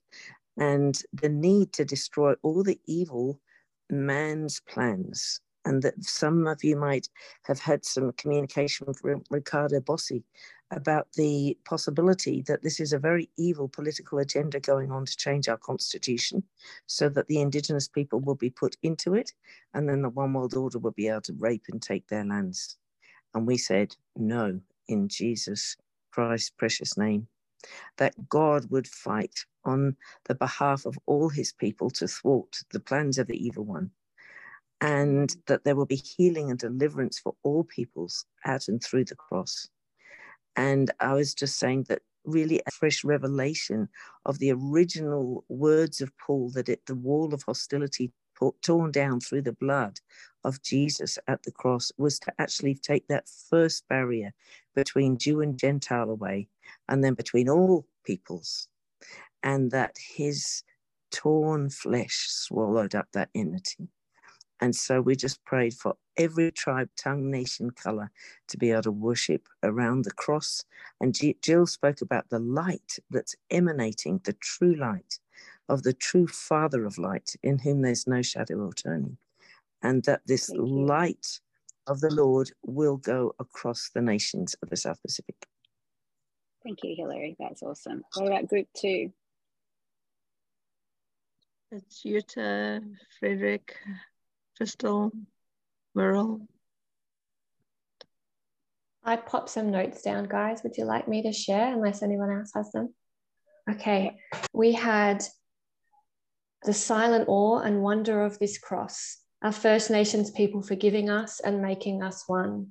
and 0.58 1.02
the 1.12 1.30
need 1.30 1.74
to 1.74 1.84
destroy 1.84 2.34
all 2.44 2.64
the 2.64 2.80
evil 2.86 3.42
man's 3.90 4.62
plans 4.62 5.42
and 5.66 5.82
that 5.84 6.04
some 6.04 6.48
of 6.48 6.64
you 6.64 6.76
might 6.76 7.08
have 7.44 7.60
had 7.60 7.86
some 7.86 8.12
communication 8.14 8.94
from 8.94 9.24
Riccardo 9.30 9.80
Bosi 9.80 10.24
about 10.72 11.08
the 11.14 11.58
possibility 11.66 12.42
that 12.48 12.64
this 12.64 12.80
is 12.80 12.94
a 12.94 13.00
very 13.00 13.30
evil 13.38 13.68
political 13.68 14.20
agenda 14.20 14.60
going 14.60 14.92
on 14.92 15.06
to 15.06 15.18
change 15.18 15.50
our 15.50 15.58
constitution 15.58 16.44
so 16.88 17.10
that 17.10 17.28
the 17.28 17.42
indigenous 17.42 17.88
people 17.88 18.20
will 18.22 18.36
be 18.36 18.50
put 18.50 18.78
into 18.82 19.14
it 19.14 19.34
and 19.74 19.88
then 19.88 20.02
the 20.02 20.10
one 20.10 20.34
world 20.34 20.56
order 20.56 20.80
will 20.80 20.92
be 20.92 21.10
able 21.10 21.22
to 21.22 21.34
rape 21.38 21.66
and 21.70 21.82
take 21.82 22.08
their 22.08 22.26
lands. 22.26 22.78
And 23.34 23.46
we 23.46 23.58
said, 23.58 23.96
no, 24.16 24.60
in 24.88 25.08
Jesus 25.08 25.76
Christ's 26.12 26.50
precious 26.50 26.98
name, 26.98 27.28
that 27.98 28.30
God 28.30 28.70
would 28.72 28.88
fight 28.88 29.46
on 29.66 29.96
the 30.26 30.36
behalf 30.36 30.86
of 30.86 30.98
all 31.06 31.30
his 31.30 31.54
people 31.54 31.90
to 31.92 32.08
thwart 32.08 32.58
the 32.72 32.80
plans 32.80 33.18
of 33.18 33.28
the 33.28 33.46
evil 33.46 33.64
one 33.64 33.92
and 34.82 35.36
that 35.46 35.64
there 35.64 35.76
will 35.76 35.86
be 35.86 35.96
healing 36.18 36.50
and 36.50 36.60
deliverance 36.60 37.20
for 37.20 37.36
all 37.44 37.64
peoples 37.64 38.26
out 38.46 38.68
and 38.68 38.84
through 38.84 39.06
the 39.06 39.16
cross. 39.16 39.70
And 40.56 40.92
I 41.00 41.14
was 41.14 41.34
just 41.34 41.60
saying 41.60 41.86
that 41.88 42.02
really 42.26 42.62
a 42.66 42.72
fresh 42.72 43.04
revelation 43.04 43.88
of 44.26 44.40
the 44.40 44.52
original 44.52 45.46
words 45.48 46.02
of 46.02 46.12
Paul 46.18 46.50
that 46.56 46.68
it, 46.68 46.86
the 46.88 46.96
wall 46.96 47.34
of 47.34 47.44
hostility 47.44 48.12
torn 48.64 48.92
down 48.92 49.20
through 49.20 49.44
the 49.44 49.54
blood 49.54 50.00
of 50.44 50.62
Jesus 50.64 51.20
at 51.28 51.44
the 51.44 51.52
cross 51.52 51.92
was 51.98 52.20
to 52.20 52.34
actually 52.40 52.76
take 52.76 53.08
that 53.08 53.30
first 53.50 53.88
barrier 53.88 54.34
between 54.76 55.18
Jew 55.18 55.42
and 55.42 55.58
Gentile 55.60 56.10
away, 56.10 56.48
and 56.90 57.04
then 57.04 57.14
between 57.14 57.50
all 57.50 57.86
peoples, 58.04 58.68
and 59.44 59.70
that 59.72 59.96
his 60.16 60.64
torn 61.12 61.70
flesh 61.70 62.26
swallowed 62.30 62.96
up 62.96 63.08
that 63.14 63.30
enmity. 63.36 63.90
And 64.62 64.76
so 64.76 65.02
we 65.02 65.16
just 65.16 65.44
prayed 65.44 65.74
for 65.74 65.96
every 66.18 66.52
tribe, 66.52 66.90
tongue, 66.96 67.32
nation, 67.32 67.72
color 67.72 68.12
to 68.48 68.58
be 68.58 68.72
able 68.72 68.84
to 68.84 68.92
worship 68.92 69.50
around 69.64 70.06
the 70.06 70.12
cross. 70.12 70.64
And 71.00 71.18
Jill 71.42 71.66
spoke 71.66 72.02
about 72.02 72.30
the 72.30 72.40
light 72.40 73.00
that's 73.10 73.36
emanating, 73.50 74.22
the 74.24 74.34
true 74.34 74.76
light 74.76 75.18
of 75.68 75.82
the 75.82 75.94
true 75.94 76.28
Father 76.28 76.86
of 76.86 77.00
light, 77.00 77.36
in 77.42 77.58
whom 77.58 77.82
there's 77.82 78.06
no 78.06 78.22
shadow 78.22 78.58
or 78.58 78.74
turning. 78.74 79.18
And 79.82 80.04
that 80.04 80.22
this 80.28 80.52
light 80.52 81.40
of 81.88 82.02
the 82.02 82.14
Lord 82.14 82.52
will 82.64 82.98
go 82.98 83.34
across 83.40 83.90
the 83.94 84.02
nations 84.02 84.56
of 84.62 84.70
the 84.70 84.78
South 84.78 85.02
Pacific. 85.02 85.48
Thank 86.64 86.84
you, 86.84 86.94
Hilary. 86.96 87.36
That's 87.40 87.64
awesome. 87.64 88.04
What 88.16 88.28
about 88.28 88.48
group 88.48 88.68
two? 88.78 89.12
It's 91.72 92.04
Jutta, 92.06 92.84
Frederick, 93.20 93.76
Crystal, 94.62 95.12
Merle. 95.96 96.40
I 99.04 99.16
popped 99.16 99.50
some 99.50 99.72
notes 99.72 100.04
down, 100.04 100.28
guys. 100.28 100.62
Would 100.62 100.78
you 100.78 100.86
like 100.86 101.08
me 101.08 101.24
to 101.24 101.34
share 101.34 101.74
unless 101.74 102.04
anyone 102.04 102.30
else 102.30 102.52
has 102.54 102.72
them? 102.72 102.94
Okay, 103.68 104.20
we 104.54 104.74
had 104.74 105.24
the 106.64 106.76
silent 106.76 107.26
awe 107.28 107.62
and 107.62 107.82
wonder 107.82 108.24
of 108.24 108.38
this 108.38 108.60
cross, 108.60 109.18
our 109.42 109.52
First 109.52 109.90
Nations 109.90 110.30
people 110.30 110.62
forgiving 110.62 111.10
us 111.10 111.40
and 111.40 111.64
making 111.64 112.04
us 112.04 112.26
one. 112.28 112.68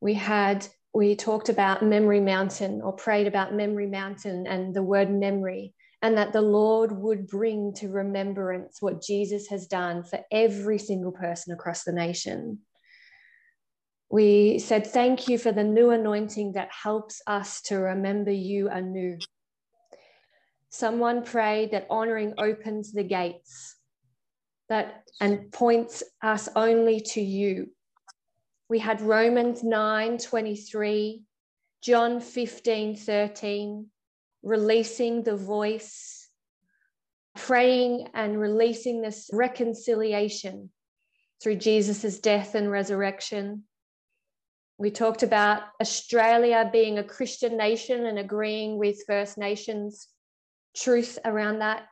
We 0.00 0.14
had, 0.14 0.68
we 0.94 1.16
talked 1.16 1.48
about 1.48 1.82
Memory 1.82 2.20
Mountain 2.20 2.80
or 2.80 2.92
prayed 2.92 3.26
about 3.26 3.52
Memory 3.52 3.88
Mountain 3.88 4.46
and 4.46 4.72
the 4.72 4.84
word 4.84 5.10
memory 5.10 5.74
and 6.04 6.18
that 6.18 6.34
the 6.34 6.42
Lord 6.42 6.92
would 6.92 7.26
bring 7.26 7.72
to 7.76 7.88
remembrance 7.88 8.76
what 8.82 9.02
Jesus 9.02 9.48
has 9.48 9.66
done 9.66 10.04
for 10.04 10.20
every 10.30 10.78
single 10.78 11.12
person 11.12 11.54
across 11.54 11.82
the 11.82 11.92
nation. 11.92 12.58
We 14.10 14.58
said, 14.58 14.86
Thank 14.86 15.28
you 15.28 15.38
for 15.38 15.50
the 15.50 15.64
new 15.64 15.92
anointing 15.92 16.52
that 16.52 16.68
helps 16.70 17.22
us 17.26 17.62
to 17.62 17.76
remember 17.76 18.30
you 18.30 18.68
anew. 18.68 19.16
Someone 20.68 21.22
prayed 21.24 21.70
that 21.70 21.86
honoring 21.88 22.34
opens 22.36 22.92
the 22.92 23.04
gates 23.04 23.76
that 24.68 25.04
and 25.22 25.50
points 25.52 26.02
us 26.22 26.50
only 26.54 27.00
to 27.00 27.22
you. 27.22 27.70
We 28.68 28.78
had 28.78 29.00
Romans 29.00 29.64
9 29.64 30.18
23, 30.18 31.22
John 31.82 32.20
15 32.20 32.94
13, 32.94 33.86
releasing 34.44 35.22
the 35.22 35.36
voice, 35.36 36.28
praying 37.34 38.08
and 38.14 38.38
releasing 38.38 39.00
this 39.00 39.30
reconciliation 39.32 40.70
through 41.42 41.56
Jesus' 41.56 42.20
death 42.20 42.54
and 42.54 42.70
resurrection. 42.70 43.64
We 44.76 44.90
talked 44.90 45.22
about 45.22 45.62
Australia 45.80 46.68
being 46.70 46.98
a 46.98 47.04
Christian 47.04 47.56
nation 47.56 48.06
and 48.06 48.18
agreeing 48.18 48.78
with 48.78 49.04
First 49.06 49.38
Nations 49.38 50.08
truth 50.76 51.18
around 51.24 51.60
that, 51.60 51.86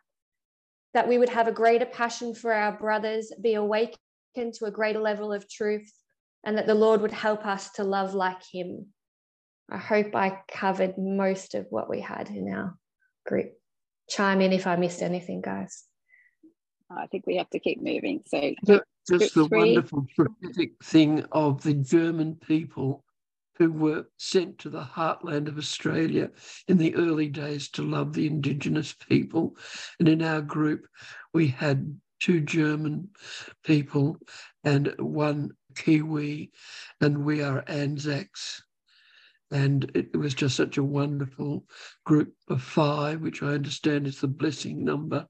that 0.92 1.08
we 1.08 1.16
would 1.16 1.30
have 1.30 1.48
a 1.48 1.52
greater 1.52 1.86
passion 1.86 2.34
for 2.34 2.52
our 2.52 2.72
brothers, 2.72 3.32
be 3.40 3.54
awakened 3.54 3.96
to 4.36 4.66
a 4.66 4.70
greater 4.70 5.00
level 5.00 5.32
of 5.32 5.48
truth, 5.48 5.90
and 6.44 6.58
that 6.58 6.66
the 6.66 6.74
Lord 6.74 7.00
would 7.00 7.12
help 7.12 7.46
us 7.46 7.70
to 7.72 7.84
love 7.84 8.14
like 8.14 8.42
Him. 8.52 8.88
I 9.72 9.78
hope 9.78 10.14
I 10.14 10.38
covered 10.48 10.98
most 10.98 11.54
of 11.54 11.66
what 11.70 11.88
we 11.88 12.00
had 12.00 12.28
in 12.28 12.52
our 12.52 12.76
group. 13.24 13.52
Chime 14.08 14.42
in 14.42 14.52
if 14.52 14.66
I 14.66 14.76
missed 14.76 15.00
anything, 15.00 15.40
guys. 15.40 15.84
I 16.90 17.06
think 17.06 17.26
we 17.26 17.36
have 17.36 17.48
to 17.50 17.58
keep 17.58 17.80
moving. 17.80 18.22
So, 18.26 18.52
just 19.08 19.34
the 19.34 19.48
three. 19.48 19.58
wonderful 19.58 20.06
prophetic 20.14 20.72
thing 20.84 21.24
of 21.32 21.62
the 21.62 21.72
German 21.72 22.36
people 22.36 23.02
who 23.56 23.72
were 23.72 24.04
sent 24.18 24.58
to 24.58 24.68
the 24.68 24.82
heartland 24.82 25.48
of 25.48 25.56
Australia 25.56 26.30
in 26.68 26.76
the 26.76 26.94
early 26.94 27.28
days 27.28 27.70
to 27.70 27.82
love 27.82 28.12
the 28.12 28.26
Indigenous 28.26 28.92
people. 28.92 29.56
And 29.98 30.08
in 30.08 30.20
our 30.20 30.42
group, 30.42 30.86
we 31.32 31.48
had 31.48 31.98
two 32.20 32.40
German 32.40 33.08
people 33.64 34.18
and 34.64 34.94
one 34.98 35.52
Kiwi, 35.74 36.52
and 37.00 37.24
we 37.24 37.42
are 37.42 37.64
Anzacs. 37.66 38.62
And 39.52 39.90
it 39.94 40.16
was 40.16 40.32
just 40.32 40.56
such 40.56 40.78
a 40.78 40.82
wonderful 40.82 41.66
group 42.06 42.34
of 42.48 42.62
five, 42.62 43.20
which 43.20 43.42
I 43.42 43.48
understand 43.48 44.06
is 44.06 44.20
the 44.20 44.28
blessing 44.28 44.82
number. 44.82 45.26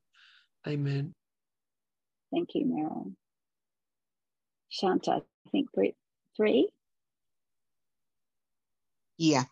Amen. 0.67 1.13
Thank 2.33 2.51
you, 2.55 2.65
Meryl. 2.65 3.15
Shanta, 4.69 5.11
I 5.11 5.51
think 5.51 5.73
group 5.73 5.95
three. 6.37 6.71
Yeah. 9.19 9.45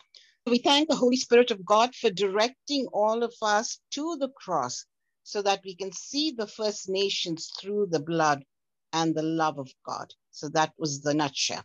We 0.47 0.59
thank 0.59 0.89
the 0.89 0.97
Holy 0.97 1.17
Spirit 1.17 1.51
of 1.51 1.65
God 1.65 1.95
for 1.95 2.11
directing 2.11 2.87
all 2.93 3.23
of 3.25 3.35
us 3.43 3.81
to 3.93 4.17
the 4.19 4.29
cross 4.29 4.87
so 5.25 5.43
that 5.43 5.63
we 5.65 5.75
can 5.75 5.93
see 5.93 6.31
the 6.31 6.47
First 6.47 6.89
Nations 6.89 7.51
through 7.61 7.89
the 7.91 8.01
blood 8.01 8.45
and 8.93 9.15
the 9.15 9.23
love 9.23 9.59
of 9.59 9.69
God. 9.85 10.15
So 10.31 10.49
that 10.51 10.73
was 10.79 11.03
the 11.03 11.13
nutshell. 11.13 11.65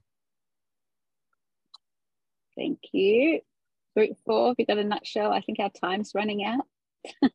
Thank 2.55 2.79
you. 2.91 3.41
Group 3.95 4.17
four, 4.25 4.55
we 4.57 4.65
got 4.65 4.77
a 4.77 4.83
nutshell. 4.83 5.31
I 5.31 5.41
think 5.41 5.59
our 5.59 5.69
time's 5.69 6.11
running 6.13 6.43
out. 6.43 7.31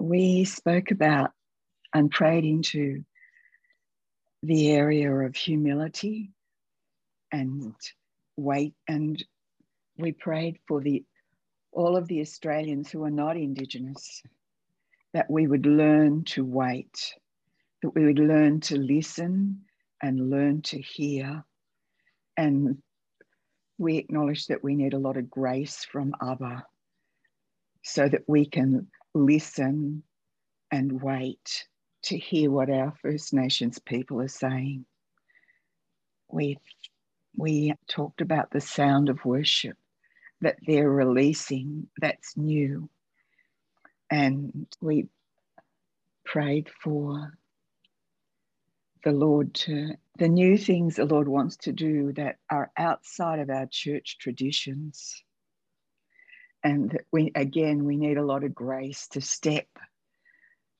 we 0.00 0.44
spoke 0.44 0.90
about 0.90 1.30
and 1.94 2.10
prayed 2.10 2.44
into 2.44 3.04
the 4.42 4.70
area 4.72 5.10
of 5.10 5.34
humility 5.34 6.30
and 7.32 7.74
wait 8.36 8.74
and 8.88 9.24
we 9.96 10.12
prayed 10.12 10.58
for 10.66 10.80
the 10.80 11.04
all 11.72 11.96
of 11.96 12.06
the 12.08 12.20
Australians 12.20 12.90
who 12.90 13.04
are 13.04 13.10
not 13.10 13.36
Indigenous 13.36 14.22
that 15.12 15.30
we 15.30 15.46
would 15.46 15.64
learn 15.64 16.24
to 16.24 16.44
wait, 16.44 17.14
that 17.82 17.90
we 17.94 18.04
would 18.04 18.18
learn 18.18 18.60
to 18.60 18.76
listen 18.76 19.60
and 20.02 20.30
learn 20.30 20.60
to 20.62 20.80
hear 20.80 21.44
and 22.36 22.78
we 23.78 23.96
acknowledge 23.96 24.46
that 24.46 24.62
we 24.62 24.74
need 24.74 24.94
a 24.94 24.98
lot 24.98 25.16
of 25.16 25.30
grace 25.30 25.84
from 25.84 26.14
Abba 26.22 26.64
so 27.82 28.08
that 28.08 28.22
we 28.26 28.46
can 28.46 28.88
listen 29.14 30.02
and 30.70 31.02
wait 31.02 31.66
to 32.02 32.18
hear 32.18 32.50
what 32.50 32.70
our 32.70 32.94
First 33.02 33.32
Nations 33.32 33.78
people 33.78 34.20
are 34.20 34.28
saying. 34.28 34.84
We, 36.28 36.58
we 37.36 37.74
talked 37.88 38.20
about 38.20 38.50
the 38.50 38.60
sound 38.60 39.08
of 39.08 39.24
worship 39.24 39.76
that 40.40 40.56
they're 40.66 40.90
releasing, 40.90 41.88
that's 42.00 42.36
new. 42.36 42.88
And 44.10 44.66
we 44.80 45.08
prayed 46.24 46.68
for 46.82 47.32
the 49.04 49.12
Lord 49.12 49.52
to, 49.54 49.94
the 50.18 50.28
new 50.28 50.56
things 50.56 50.96
the 50.96 51.04
Lord 51.04 51.28
wants 51.28 51.56
to 51.58 51.72
do 51.72 52.12
that 52.14 52.38
are 52.50 52.70
outside 52.76 53.38
of 53.38 53.50
our 53.50 53.66
church 53.66 54.16
traditions. 54.18 55.22
And 56.64 56.98
we, 57.12 57.30
again, 57.34 57.84
we 57.84 57.98
need 57.98 58.16
a 58.16 58.24
lot 58.24 58.44
of 58.44 58.54
grace 58.54 59.06
to 59.08 59.20
step 59.20 59.66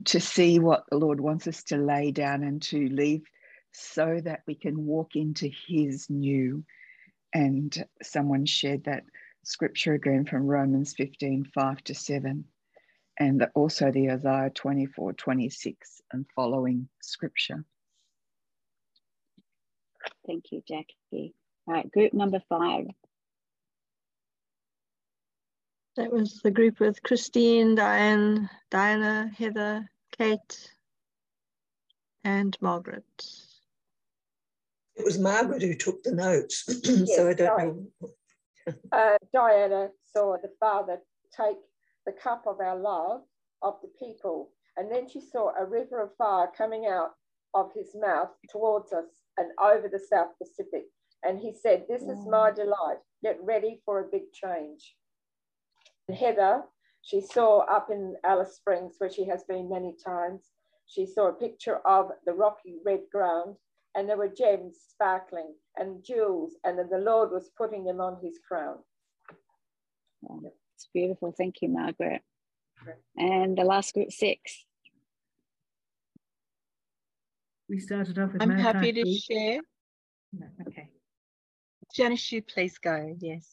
to 0.06 0.20
see 0.20 0.58
what 0.58 0.84
the 0.90 0.96
Lord 0.96 1.20
wants 1.20 1.46
us 1.46 1.62
to 1.64 1.76
lay 1.76 2.10
down 2.10 2.42
and 2.42 2.60
to 2.62 2.88
leave 2.88 3.22
so 3.72 4.20
that 4.24 4.40
we 4.46 4.54
can 4.54 4.86
walk 4.86 5.16
into 5.16 5.50
His 5.68 6.08
new. 6.08 6.64
And 7.34 7.86
someone 8.02 8.46
shared 8.46 8.84
that 8.84 9.04
scripture 9.44 9.92
again 9.92 10.24
from 10.24 10.46
Romans 10.46 10.94
15 10.94 11.50
5 11.54 11.84
to 11.84 11.94
7, 11.94 12.44
and 13.18 13.46
also 13.54 13.90
the 13.90 14.10
Isaiah 14.10 14.50
24 14.54 15.12
26 15.12 16.00
and 16.12 16.24
following 16.34 16.88
scripture. 17.02 17.64
Thank 20.26 20.52
you, 20.52 20.62
Jackie. 20.66 21.34
All 21.66 21.74
right, 21.74 21.90
group 21.90 22.12
number 22.12 22.40
five. 22.48 22.86
That 25.96 26.12
was 26.12 26.40
the 26.42 26.50
group 26.50 26.80
with 26.80 27.02
Christine, 27.02 27.76
Diane, 27.76 28.50
Diana, 28.70 29.30
Heather, 29.36 29.88
Kate, 30.18 30.72
and 32.24 32.56
Margaret. 32.60 33.04
It 34.96 35.04
was 35.04 35.18
Margaret 35.18 35.62
who 35.62 35.74
took 35.74 36.02
the 36.02 36.12
notes, 36.12 36.64
yes, 36.66 37.06
so 37.16 37.28
I 37.28 37.34
don't 37.34 37.58
know. 37.58 38.10
uh, 38.92 39.18
Diana 39.32 39.90
saw 40.12 40.36
the 40.36 40.50
Father 40.58 40.98
take 41.36 41.58
the 42.06 42.12
cup 42.12 42.44
of 42.46 42.60
our 42.60 42.76
love 42.76 43.22
of 43.62 43.76
the 43.82 43.90
people, 43.98 44.50
and 44.76 44.90
then 44.90 45.08
she 45.08 45.20
saw 45.20 45.52
a 45.56 45.64
river 45.64 46.02
of 46.02 46.16
fire 46.16 46.48
coming 46.56 46.86
out 46.86 47.12
of 47.54 47.72
his 47.72 47.94
mouth 47.94 48.30
towards 48.50 48.92
us 48.92 49.06
and 49.38 49.50
over 49.62 49.88
the 49.88 49.98
South 49.98 50.28
Pacific. 50.42 50.84
And 51.22 51.38
he 51.38 51.52
said, 51.54 51.86
This 51.88 52.02
is 52.02 52.26
my 52.26 52.50
delight. 52.50 52.98
Get 53.22 53.38
ready 53.42 53.80
for 53.84 54.00
a 54.00 54.10
big 54.10 54.32
change. 54.32 54.96
And 56.08 56.16
Heather, 56.16 56.62
she 57.02 57.20
saw 57.20 57.60
up 57.60 57.88
in 57.90 58.16
Alice 58.24 58.56
Springs, 58.56 58.96
where 58.98 59.10
she 59.10 59.24
has 59.26 59.44
been 59.44 59.68
many 59.70 59.94
times, 60.04 60.50
she 60.86 61.06
saw 61.06 61.28
a 61.28 61.32
picture 61.32 61.78
of 61.86 62.10
the 62.26 62.32
rocky 62.32 62.76
red 62.84 63.00
ground, 63.10 63.56
and 63.94 64.08
there 64.08 64.18
were 64.18 64.28
gems 64.28 64.76
sparkling 64.90 65.54
and 65.76 66.04
jewels, 66.04 66.52
and 66.64 66.78
then 66.78 66.88
the 66.90 66.98
Lord 66.98 67.30
was 67.30 67.50
putting 67.56 67.84
them 67.84 68.00
on 68.00 68.18
his 68.22 68.38
crown. 68.46 68.78
It's 70.74 70.88
beautiful. 70.92 71.32
Thank 71.36 71.62
you, 71.62 71.68
Margaret. 71.68 72.22
And 73.16 73.56
the 73.56 73.64
last 73.64 73.94
group 73.94 74.10
six. 74.10 74.64
We 77.74 77.80
started 77.80 78.20
off 78.20 78.32
with 78.32 78.40
I'm 78.40 78.56
happy 78.56 78.92
to 78.92 79.18
share. 79.18 79.60
No, 80.32 80.46
okay. 80.68 80.90
Janice, 81.92 82.30
you 82.30 82.40
please 82.40 82.78
go. 82.78 83.16
Yes. 83.18 83.50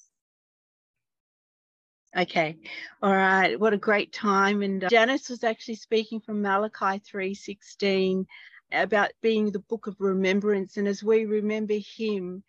Okay. 2.15 2.57
All 3.01 3.15
right. 3.15 3.59
What 3.59 3.73
a 3.73 3.77
great 3.77 4.13
time. 4.13 4.61
And 4.61 4.83
uh, 4.83 4.89
Janice 4.89 5.29
was 5.29 5.43
actually 5.43 5.73
speaking 5.73 6.19
from 6.19 6.43
Malachi 6.43 6.99
3:16 6.99 8.27
about 8.71 9.09
being 9.23 9.51
the 9.51 9.57
book 9.57 9.87
of 9.87 9.95
remembrance. 9.97 10.77
And 10.77 10.87
as 10.87 11.03
we 11.03 11.25
remember 11.25 11.79
him, 11.79 12.43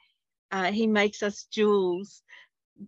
uh, 0.51 0.73
he 0.73 0.87
makes 0.87 1.23
us 1.23 1.45
jewels. 1.45 2.23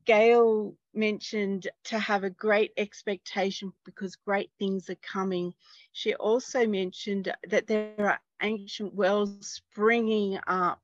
Gail 0.05 0.75
mentioned 0.93 1.69
to 1.85 1.99
have 1.99 2.25
a 2.25 2.31
great 2.31 2.73
expectation 2.77 3.73
because 3.87 4.17
great 4.17 4.51
things 4.59 4.91
are 4.91 4.97
coming. 4.97 5.55
She 5.93 6.15
also 6.17 6.67
mentioned 6.67 7.33
that 7.49 7.67
there 7.67 7.95
are 7.99 8.21
ancient 8.45 8.95
wells 8.95 9.35
springing 9.41 10.39
up 10.47 10.81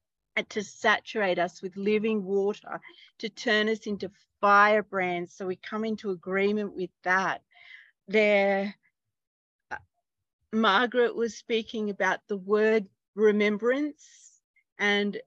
to 0.48 0.62
saturate 0.62 1.38
us 1.38 1.60
with 1.60 1.76
living 1.76 2.24
water, 2.24 2.80
to 3.18 3.28
turn 3.28 3.68
us 3.68 3.86
into 3.86 4.10
firebrands. 4.40 5.34
So 5.34 5.46
we 5.46 5.56
come 5.56 5.84
into 5.84 6.10
agreement 6.10 6.74
with 6.74 6.90
that. 7.04 7.42
There, 8.08 8.74
Margaret 10.52 11.14
was 11.14 11.36
speaking 11.36 11.90
about 11.90 12.20
the 12.26 12.38
word 12.38 12.86
remembrance 13.14 14.40
and 14.78 15.20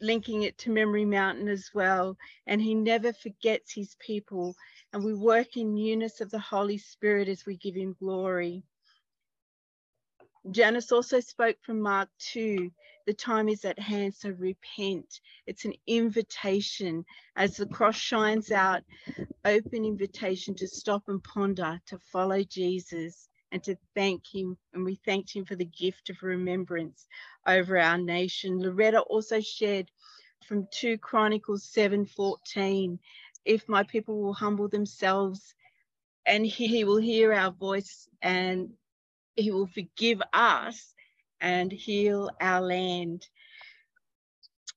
linking 0.00 0.44
it 0.44 0.56
to 0.58 0.70
Memory 0.70 1.04
Mountain 1.04 1.48
as 1.48 1.70
well. 1.74 2.16
And 2.46 2.62
he 2.62 2.74
never 2.74 3.12
forgets 3.12 3.72
his 3.72 3.96
people. 3.98 4.56
And 4.92 5.04
we 5.04 5.12
work 5.12 5.58
in 5.58 5.74
newness 5.74 6.22
of 6.22 6.30
the 6.30 6.38
Holy 6.38 6.78
Spirit 6.78 7.28
as 7.28 7.44
we 7.44 7.56
give 7.56 7.74
him 7.74 7.96
glory. 8.00 8.62
Janice 10.50 10.92
also 10.92 11.20
spoke 11.20 11.56
from 11.62 11.80
Mark 11.80 12.08
2 12.18 12.70
the 13.08 13.14
time 13.14 13.48
is 13.48 13.64
at 13.64 13.78
hand, 13.78 14.14
so 14.14 14.28
repent. 14.28 15.22
It's 15.46 15.64
an 15.64 15.72
invitation 15.86 17.06
as 17.36 17.56
the 17.56 17.64
cross 17.64 17.96
shines 17.96 18.50
out, 18.50 18.82
open 19.46 19.86
invitation 19.86 20.54
to 20.56 20.68
stop 20.68 21.04
and 21.08 21.24
ponder, 21.24 21.80
to 21.86 21.98
follow 22.12 22.42
Jesus 22.42 23.30
and 23.50 23.64
to 23.64 23.78
thank 23.94 24.24
him. 24.30 24.58
And 24.74 24.84
we 24.84 24.96
thanked 25.06 25.32
him 25.34 25.46
for 25.46 25.56
the 25.56 25.64
gift 25.64 26.10
of 26.10 26.22
remembrance 26.22 27.06
over 27.46 27.78
our 27.78 27.96
nation. 27.96 28.60
Loretta 28.60 29.00
also 29.00 29.40
shared 29.40 29.90
from 30.46 30.68
2 30.72 30.98
Chronicles 30.98 31.64
7 31.64 32.04
14. 32.04 32.98
If 33.46 33.66
my 33.70 33.84
people 33.84 34.20
will 34.20 34.34
humble 34.34 34.68
themselves 34.68 35.54
and 36.26 36.44
he 36.44 36.84
will 36.84 36.98
hear 36.98 37.32
our 37.32 37.52
voice 37.52 38.06
and 38.20 38.74
he 39.38 39.50
will 39.50 39.68
forgive 39.68 40.20
us 40.32 40.94
and 41.40 41.70
heal 41.70 42.30
our 42.40 42.60
land. 42.60 43.26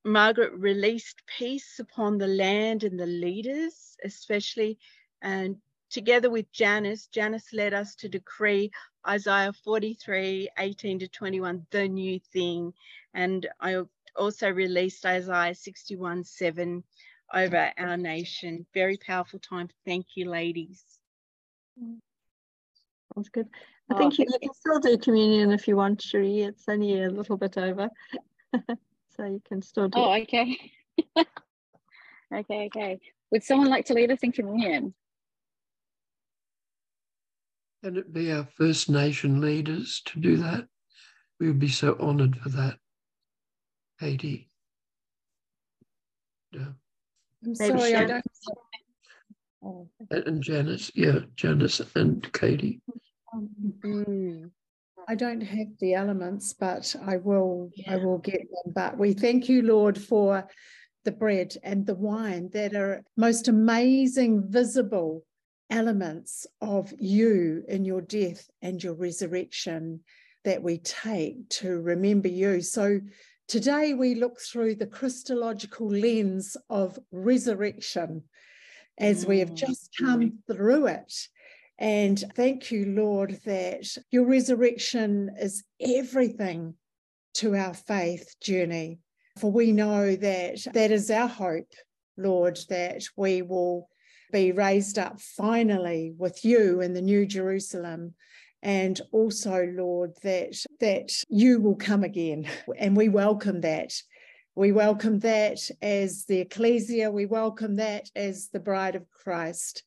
Margaret 0.04 0.52
released 0.54 1.22
peace 1.38 1.78
upon 1.78 2.18
the 2.18 2.26
land 2.28 2.84
and 2.84 2.98
the 2.98 3.06
leaders, 3.06 3.96
especially, 4.04 4.78
and 5.20 5.56
together 5.90 6.30
with 6.30 6.50
Janice, 6.52 7.06
Janice 7.08 7.52
led 7.52 7.74
us 7.74 7.94
to 7.96 8.08
decree 8.08 8.70
Isaiah 9.06 9.52
43 9.52 10.48
18 10.58 10.98
to 11.00 11.08
21, 11.08 11.66
the 11.70 11.88
new 11.88 12.18
thing. 12.32 12.72
And 13.14 13.46
I 13.60 13.82
also 14.16 14.48
released 14.50 15.04
Isaiah 15.06 15.54
61 15.54 16.24
7 16.24 16.82
over 17.34 17.72
our 17.78 17.96
nation. 17.96 18.66
Very 18.74 18.96
powerful 18.96 19.38
time. 19.38 19.68
Thank 19.84 20.06
you, 20.16 20.28
ladies. 20.28 20.84
Sounds 23.14 23.28
good. 23.28 23.48
I 23.92 23.98
think 23.98 24.18
you, 24.18 24.26
you 24.30 24.38
can 24.38 24.54
still 24.54 24.80
do 24.80 24.96
communion 24.96 25.50
if 25.52 25.68
you 25.68 25.76
want, 25.76 26.00
Cherie. 26.00 26.42
It's 26.42 26.64
only 26.68 27.02
a 27.02 27.10
little 27.10 27.36
bit 27.36 27.58
over. 27.58 27.90
so 29.16 29.24
you 29.24 29.42
can 29.46 29.60
still 29.60 29.88
do 29.88 29.98
Oh, 29.98 30.12
okay. 30.14 30.58
okay, 32.34 32.66
okay. 32.66 33.00
Would 33.30 33.42
someone 33.42 33.68
like 33.68 33.84
to 33.86 33.94
lead 33.94 34.10
us 34.10 34.20
in 34.22 34.32
communion? 34.32 34.94
Can 37.84 37.96
it 37.96 38.12
be 38.12 38.32
our 38.32 38.44
First 38.44 38.88
Nation 38.88 39.40
leaders 39.40 40.00
to 40.06 40.20
do 40.20 40.36
that? 40.38 40.66
We 41.38 41.48
would 41.48 41.58
be 41.58 41.68
so 41.68 41.96
honoured 42.00 42.36
for 42.36 42.48
that. 42.50 42.78
Katie. 44.00 44.48
Yeah. 46.52 46.68
I'm 47.44 47.54
sorry, 47.54 47.94
I 47.94 48.04
don't. 48.04 48.24
And 50.10 50.42
Janice, 50.42 50.90
yeah, 50.94 51.20
Janice 51.36 51.80
and 51.94 52.32
Katie. 52.32 52.80
Mm. 53.34 54.50
I 55.08 55.14
don't 55.14 55.40
have 55.40 55.66
the 55.80 55.94
elements, 55.94 56.52
but 56.52 56.94
I 57.04 57.16
will 57.16 57.70
yeah. 57.74 57.94
I 57.94 57.96
will 57.96 58.18
get 58.18 58.40
them. 58.40 58.72
But 58.74 58.98
we 58.98 59.12
thank 59.12 59.48
you, 59.48 59.62
Lord, 59.62 59.98
for 59.98 60.46
the 61.04 61.12
bread 61.12 61.56
and 61.62 61.84
the 61.84 61.94
wine 61.94 62.50
that 62.52 62.74
are 62.74 63.02
most 63.16 63.48
amazing 63.48 64.44
visible 64.48 65.24
elements 65.70 66.46
of 66.60 66.92
you 66.98 67.64
in 67.66 67.84
your 67.84 68.02
death 68.02 68.48
and 68.60 68.82
your 68.82 68.94
resurrection 68.94 70.00
that 70.44 70.62
we 70.62 70.78
take 70.78 71.48
to 71.48 71.80
remember 71.80 72.28
you. 72.28 72.60
So 72.60 73.00
today 73.48 73.94
we 73.94 74.14
look 74.14 74.38
through 74.40 74.76
the 74.76 74.86
Christological 74.86 75.88
lens 75.88 76.56
of 76.68 76.98
resurrection 77.10 78.24
as 78.98 79.24
mm. 79.24 79.28
we 79.28 79.38
have 79.38 79.50
mm. 79.50 79.56
just 79.56 79.90
come 79.98 80.38
through 80.46 80.86
it 80.86 81.12
and 81.78 82.22
thank 82.36 82.70
you, 82.70 82.86
Lord, 82.86 83.40
that 83.44 83.86
your 84.10 84.26
resurrection 84.26 85.30
is 85.38 85.64
everything 85.80 86.74
to 87.34 87.56
our 87.56 87.74
faith 87.74 88.34
journey. 88.40 88.98
For 89.38 89.50
we 89.50 89.72
know 89.72 90.14
that 90.14 90.58
that 90.74 90.90
is 90.90 91.10
our 91.10 91.26
hope, 91.26 91.72
Lord, 92.16 92.58
that 92.68 93.02
we 93.16 93.42
will 93.42 93.88
be 94.30 94.52
raised 94.52 94.98
up 94.98 95.20
finally 95.20 96.14
with 96.16 96.44
you 96.44 96.80
in 96.80 96.92
the 96.92 97.02
New 97.02 97.26
Jerusalem. 97.26 98.14
And 98.62 99.00
also, 99.10 99.66
Lord, 99.74 100.12
that, 100.22 100.54
that 100.80 101.10
you 101.28 101.60
will 101.60 101.74
come 101.74 102.04
again. 102.04 102.48
And 102.78 102.96
we 102.96 103.08
welcome 103.08 103.62
that. 103.62 103.92
We 104.54 104.70
welcome 104.70 105.18
that 105.20 105.58
as 105.80 106.26
the 106.26 106.40
ecclesia. 106.40 107.10
We 107.10 107.26
welcome 107.26 107.76
that 107.76 108.10
as 108.14 108.48
the 108.52 108.60
bride 108.60 108.94
of 108.94 109.10
Christ. 109.10 109.82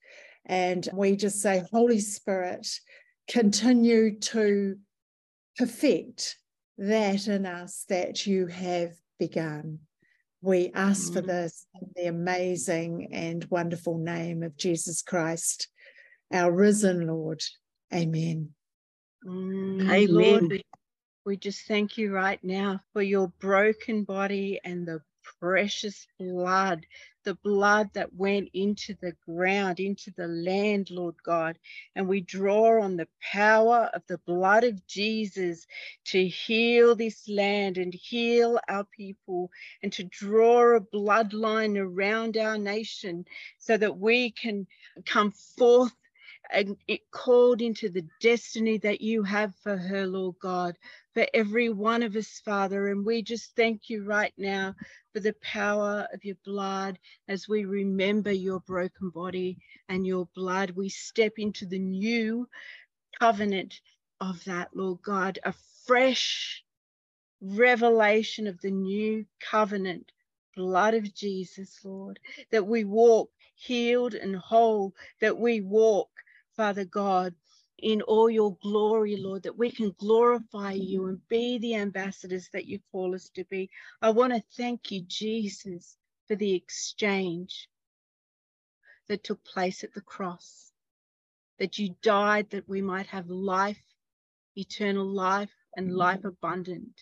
And 0.46 0.88
we 0.94 1.16
just 1.16 1.42
say, 1.42 1.64
Holy 1.72 2.00
Spirit, 2.00 2.68
continue 3.28 4.20
to 4.20 4.78
perfect 5.58 6.38
that 6.78 7.28
in 7.28 7.46
us 7.46 7.86
that 7.90 8.28
you 8.28 8.48
have 8.48 8.94
begun. 9.20 9.80
We 10.42 10.72
ask 10.76 11.12
for 11.14 11.22
mm. 11.22 11.28
this 11.28 11.66
in 11.82 11.90
the 11.96 12.08
amazing 12.08 13.10
and 13.12 13.46
wonderful 13.50 13.98
name 13.98 14.44
of 14.44 14.58
Jesus 14.58 15.02
Christ, 15.02 15.68
our 16.32 16.52
risen 16.52 17.08
Lord. 17.08 17.42
Amen. 17.94 18.50
Mm, 19.26 19.90
Amen. 19.90 20.08
Lord, 20.10 20.52
we, 20.52 20.62
we 21.26 21.38
just 21.38 21.66
thank 21.68 21.98
you 21.98 22.14
right 22.14 22.44
now 22.44 22.82
for 22.94 23.02
your 23.02 23.30
broken 23.40 24.04
body 24.04 24.60
and 24.64 24.88
the 24.88 25.02
precious 25.40 26.08
blood 26.20 26.86
the 27.26 27.36
blood 27.44 27.90
that 27.94 28.14
went 28.14 28.50
into 28.54 28.96
the 29.02 29.14
ground, 29.28 29.80
into 29.80 30.12
the 30.16 30.28
land, 30.28 30.90
Lord 30.92 31.16
God. 31.26 31.58
And 31.96 32.08
we 32.08 32.22
draw 32.22 32.82
on 32.82 32.96
the 32.98 33.08
power 33.22 33.90
of 33.94 34.04
the 34.08 34.20
blood 34.20 34.64
of 34.64 34.86
Jesus 34.88 35.68
to 36.06 36.28
heal 36.28 36.96
this 36.96 37.28
land 37.28 37.78
and 37.78 37.94
heal 37.94 38.60
our 38.70 38.86
people 38.86 39.52
and 39.84 39.92
to 39.94 40.04
draw 40.06 40.78
a 40.78 40.82
bloodline 40.82 41.78
around 41.78 42.38
our 42.38 42.58
nation 42.58 43.26
so 43.58 43.76
that 43.76 43.98
we 43.98 44.32
can 44.32 44.68
come 45.06 45.32
forth 45.32 45.92
and 46.52 46.78
it 46.88 47.02
called 47.12 47.62
into 47.62 47.90
the 47.90 48.06
destiny 48.22 48.78
that 48.80 49.02
you 49.02 49.24
have 49.24 49.54
for 49.64 49.78
her, 49.78 50.08
Lord 50.08 50.36
God, 50.42 50.78
for 51.14 51.26
every 51.34 51.70
one 51.70 52.04
of 52.04 52.16
us, 52.16 52.42
Father. 52.44 52.88
And 52.90 53.06
we 53.06 53.22
just 53.24 53.56
thank 53.56 53.90
you 53.90 54.04
right 54.06 54.34
now 54.38 54.76
for 55.14 55.20
the 55.20 55.36
power 55.42 56.08
of 56.14 56.24
your 56.26 56.38
blood 56.46 57.00
as 57.28 57.48
we 57.48 57.66
remember 57.66 58.32
your 58.32 58.60
broken 58.62 59.10
body 59.10 59.58
and 59.90 60.06
your 60.06 60.28
blood. 60.36 60.72
We 60.72 60.90
step 60.90 61.34
into 61.38 61.66
the 61.66 61.80
new 61.80 62.48
covenant 63.20 63.82
of 64.22 64.44
that, 64.46 64.70
Lord 64.76 65.02
God, 65.04 65.40
a 65.44 65.54
fresh 65.86 66.64
revelation 67.42 68.48
of 68.48 68.60
the 68.62 68.72
new 68.72 69.26
covenant 69.40 70.12
blood 70.56 70.94
of 70.94 71.14
Jesus, 71.14 71.80
Lord, 71.84 72.20
that 72.52 72.66
we 72.66 72.84
walk 72.86 73.30
healed 73.56 74.14
and 74.16 74.36
whole, 74.36 74.94
that 75.22 75.38
we 75.38 75.62
walk 75.62 76.10
Father 76.58 76.86
God, 76.86 77.34
in 77.80 78.02
all 78.04 78.30
your 78.30 78.58
glory, 78.62 79.18
Lord, 79.18 79.44
that 79.44 79.58
we 79.58 79.70
can 79.72 79.94
glorify 80.00 80.72
you 80.72 81.08
and 81.08 81.20
be 81.28 81.58
the 81.58 81.76
ambassadors 81.76 82.50
that 82.54 82.66
you 82.66 82.80
call 82.92 83.14
us 83.16 83.30
to 83.36 83.44
be. 83.46 83.70
I 84.02 84.12
want 84.12 84.34
to 84.34 84.44
thank 84.58 84.92
you, 84.92 85.04
Jesus, 85.08 85.98
for 86.28 86.36
the 86.36 86.54
exchange 86.54 87.68
that 89.08 89.24
took 89.24 89.44
place 89.44 89.84
at 89.84 89.94
the 89.94 90.02
cross, 90.02 90.72
that 91.60 91.78
you 91.78 91.96
died 92.02 92.50
that 92.52 92.68
we 92.68 92.82
might 92.82 93.08
have 93.08 93.30
life, 93.30 93.82
eternal 94.56 95.06
life, 95.06 95.52
and 95.76 95.94
life 95.96 96.24
abundant. 96.24 97.02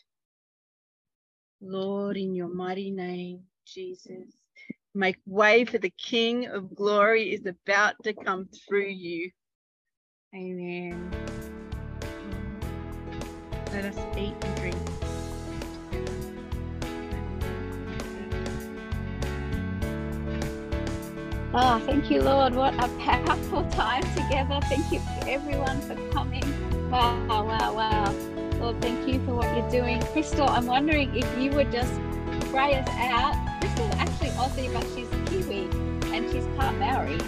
Lord, 1.62 2.18
in 2.18 2.36
your 2.36 2.54
mighty 2.54 2.92
name, 2.92 3.44
Jesus, 3.66 4.36
make 4.94 5.18
way 5.26 5.66
for 5.66 5.78
the 5.78 5.92
King 5.92 6.48
of 6.48 6.76
glory 6.76 7.34
is 7.34 7.46
about 7.46 7.96
to 8.04 8.14
come 8.14 8.50
through 8.68 8.90
you. 8.90 9.32
Amen. 10.36 11.12
Let 13.72 13.86
us 13.86 13.98
eat 14.18 14.34
and 14.42 14.56
drink. 14.58 14.76
Oh, 21.54 21.80
thank 21.86 22.10
you, 22.10 22.24
Lord. 22.24 22.56
What 22.56 22.74
a 22.84 22.88
powerful 22.98 23.64
time 23.70 24.02
together. 24.16 24.60
Thank 24.64 24.92
you 24.92 25.02
everyone 25.28 25.80
for 25.82 25.96
coming. 26.10 26.42
Wow, 26.90 27.46
wow, 27.46 27.74
wow. 27.76 28.12
Lord, 28.60 28.82
thank 28.82 29.08
you 29.08 29.24
for 29.26 29.36
what 29.36 29.56
you're 29.56 29.70
doing. 29.70 30.02
Crystal, 30.14 30.50
I'm 30.50 30.66
wondering 30.66 31.16
if 31.16 31.38
you 31.38 31.52
would 31.52 31.72
just 31.72 31.94
pray 32.50 32.74
us 32.74 32.90
out. 32.90 33.36
Crystal's 33.60 33.94
actually 33.98 34.30
Aussie, 34.30 34.74
but 34.74 34.84
she's 34.96 35.10
Kiwi 35.30 35.70
and 36.12 36.28
she's 36.32 36.48
part 36.58 36.76
Maori. 36.78 37.20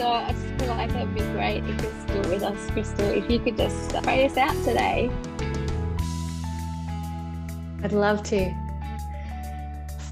So 0.00 0.08
I 0.08 0.32
just 0.32 0.46
feel 0.58 0.68
like 0.68 0.90
it 0.92 1.06
would 1.06 1.14
be 1.14 1.20
great 1.20 1.62
if 1.62 1.82
you're 1.82 2.00
still 2.08 2.32
with 2.32 2.42
us, 2.42 2.70
Crystal. 2.70 3.04
If 3.10 3.30
you 3.30 3.38
could 3.38 3.58
just 3.58 3.92
pray 4.02 4.24
us 4.24 4.38
out 4.38 4.54
today. 4.64 5.10
I'd 7.84 7.92
love 7.92 8.22
to. 8.30 8.50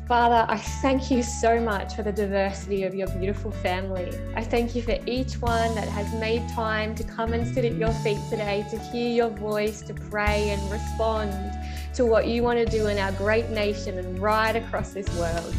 Father, 0.07 0.45
I 0.47 0.59
thank 0.83 1.11
you 1.11 1.23
so 1.23 1.59
much 1.59 1.97
for 1.97 2.03
the 2.03 2.13
diversity 2.13 2.83
of 2.83 2.95
your 2.95 3.09
beautiful 3.19 3.51
family. 3.51 4.11
I 4.37 4.45
thank 4.45 4.77
you 4.77 4.83
for 4.83 4.99
each 5.07 5.41
one 5.41 5.75
that 5.75 5.89
has 5.89 6.13
made 6.21 6.47
time 6.51 6.95
to 6.95 7.03
come 7.03 7.33
and 7.33 7.47
sit 7.47 7.65
at 7.65 7.73
your 7.77 7.93
feet 8.05 8.19
today, 8.29 8.67
to 8.69 8.79
hear 8.79 9.11
your 9.11 9.31
voice, 9.31 9.81
to 9.81 9.95
pray 9.95 10.51
and 10.51 10.71
respond 10.71 11.33
to 11.95 12.05
what 12.05 12.27
you 12.27 12.43
want 12.43 12.59
to 12.59 12.67
do 12.67 12.89
in 12.89 12.99
our 12.99 13.13
great 13.13 13.49
nation 13.49 13.97
and 13.97 14.19
right 14.19 14.55
across 14.55 14.93
this 14.93 15.09
world. 15.17 15.55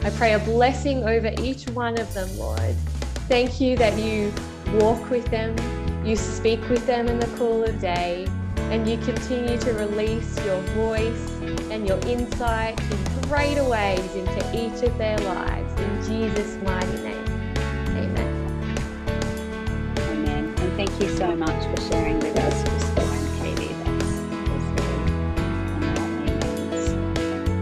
I 0.00 0.10
pray 0.10 0.32
a 0.32 0.40
blessing 0.40 1.04
over 1.04 1.32
each 1.40 1.68
one 1.68 1.96
of 2.00 2.12
them, 2.12 2.36
Lord. 2.38 2.74
Thank 3.28 3.60
you 3.60 3.76
that 3.76 3.98
you 3.98 4.32
walk 4.80 5.10
with 5.10 5.26
them, 5.30 5.54
you 6.02 6.16
speak 6.16 6.66
with 6.70 6.86
them 6.86 7.08
in 7.08 7.20
the 7.20 7.26
cool 7.36 7.62
of 7.62 7.78
day, 7.78 8.26
and 8.70 8.88
you 8.88 8.96
continue 8.96 9.58
to 9.58 9.72
release 9.74 10.42
your 10.46 10.58
voice 10.72 11.30
and 11.70 11.86
your 11.86 11.98
insight 12.06 12.80
in 12.80 13.22
greater 13.28 13.64
ways 13.64 14.14
into 14.14 14.40
each 14.56 14.82
of 14.82 14.96
their 14.96 15.18
lives. 15.18 15.78
In 15.78 16.02
Jesus' 16.04 16.56
mighty 16.62 17.02
name. 17.02 17.24
Amen. 17.98 18.64
Amen. 19.98 20.54
And 20.56 20.72
thank 20.78 20.98
you 20.98 21.14
so 21.14 21.36
much 21.36 21.64
for 21.76 21.92
sharing 21.92 22.18
with 22.20 22.38
us, 22.38 22.78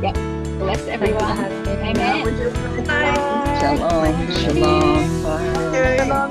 Yep. 0.02 0.35
Bless 0.66 0.88
everyone. 0.88 1.38
Amen. 1.68 2.24
Bye. 2.86 3.14
Shalom. 3.60 4.30
Shalom. 4.32 5.22
Bye. 5.22 5.96
Shalom. 5.96 6.30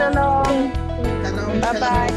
Shalom. 1.24 1.62
Bye 1.62 1.80
bye. 1.80 2.12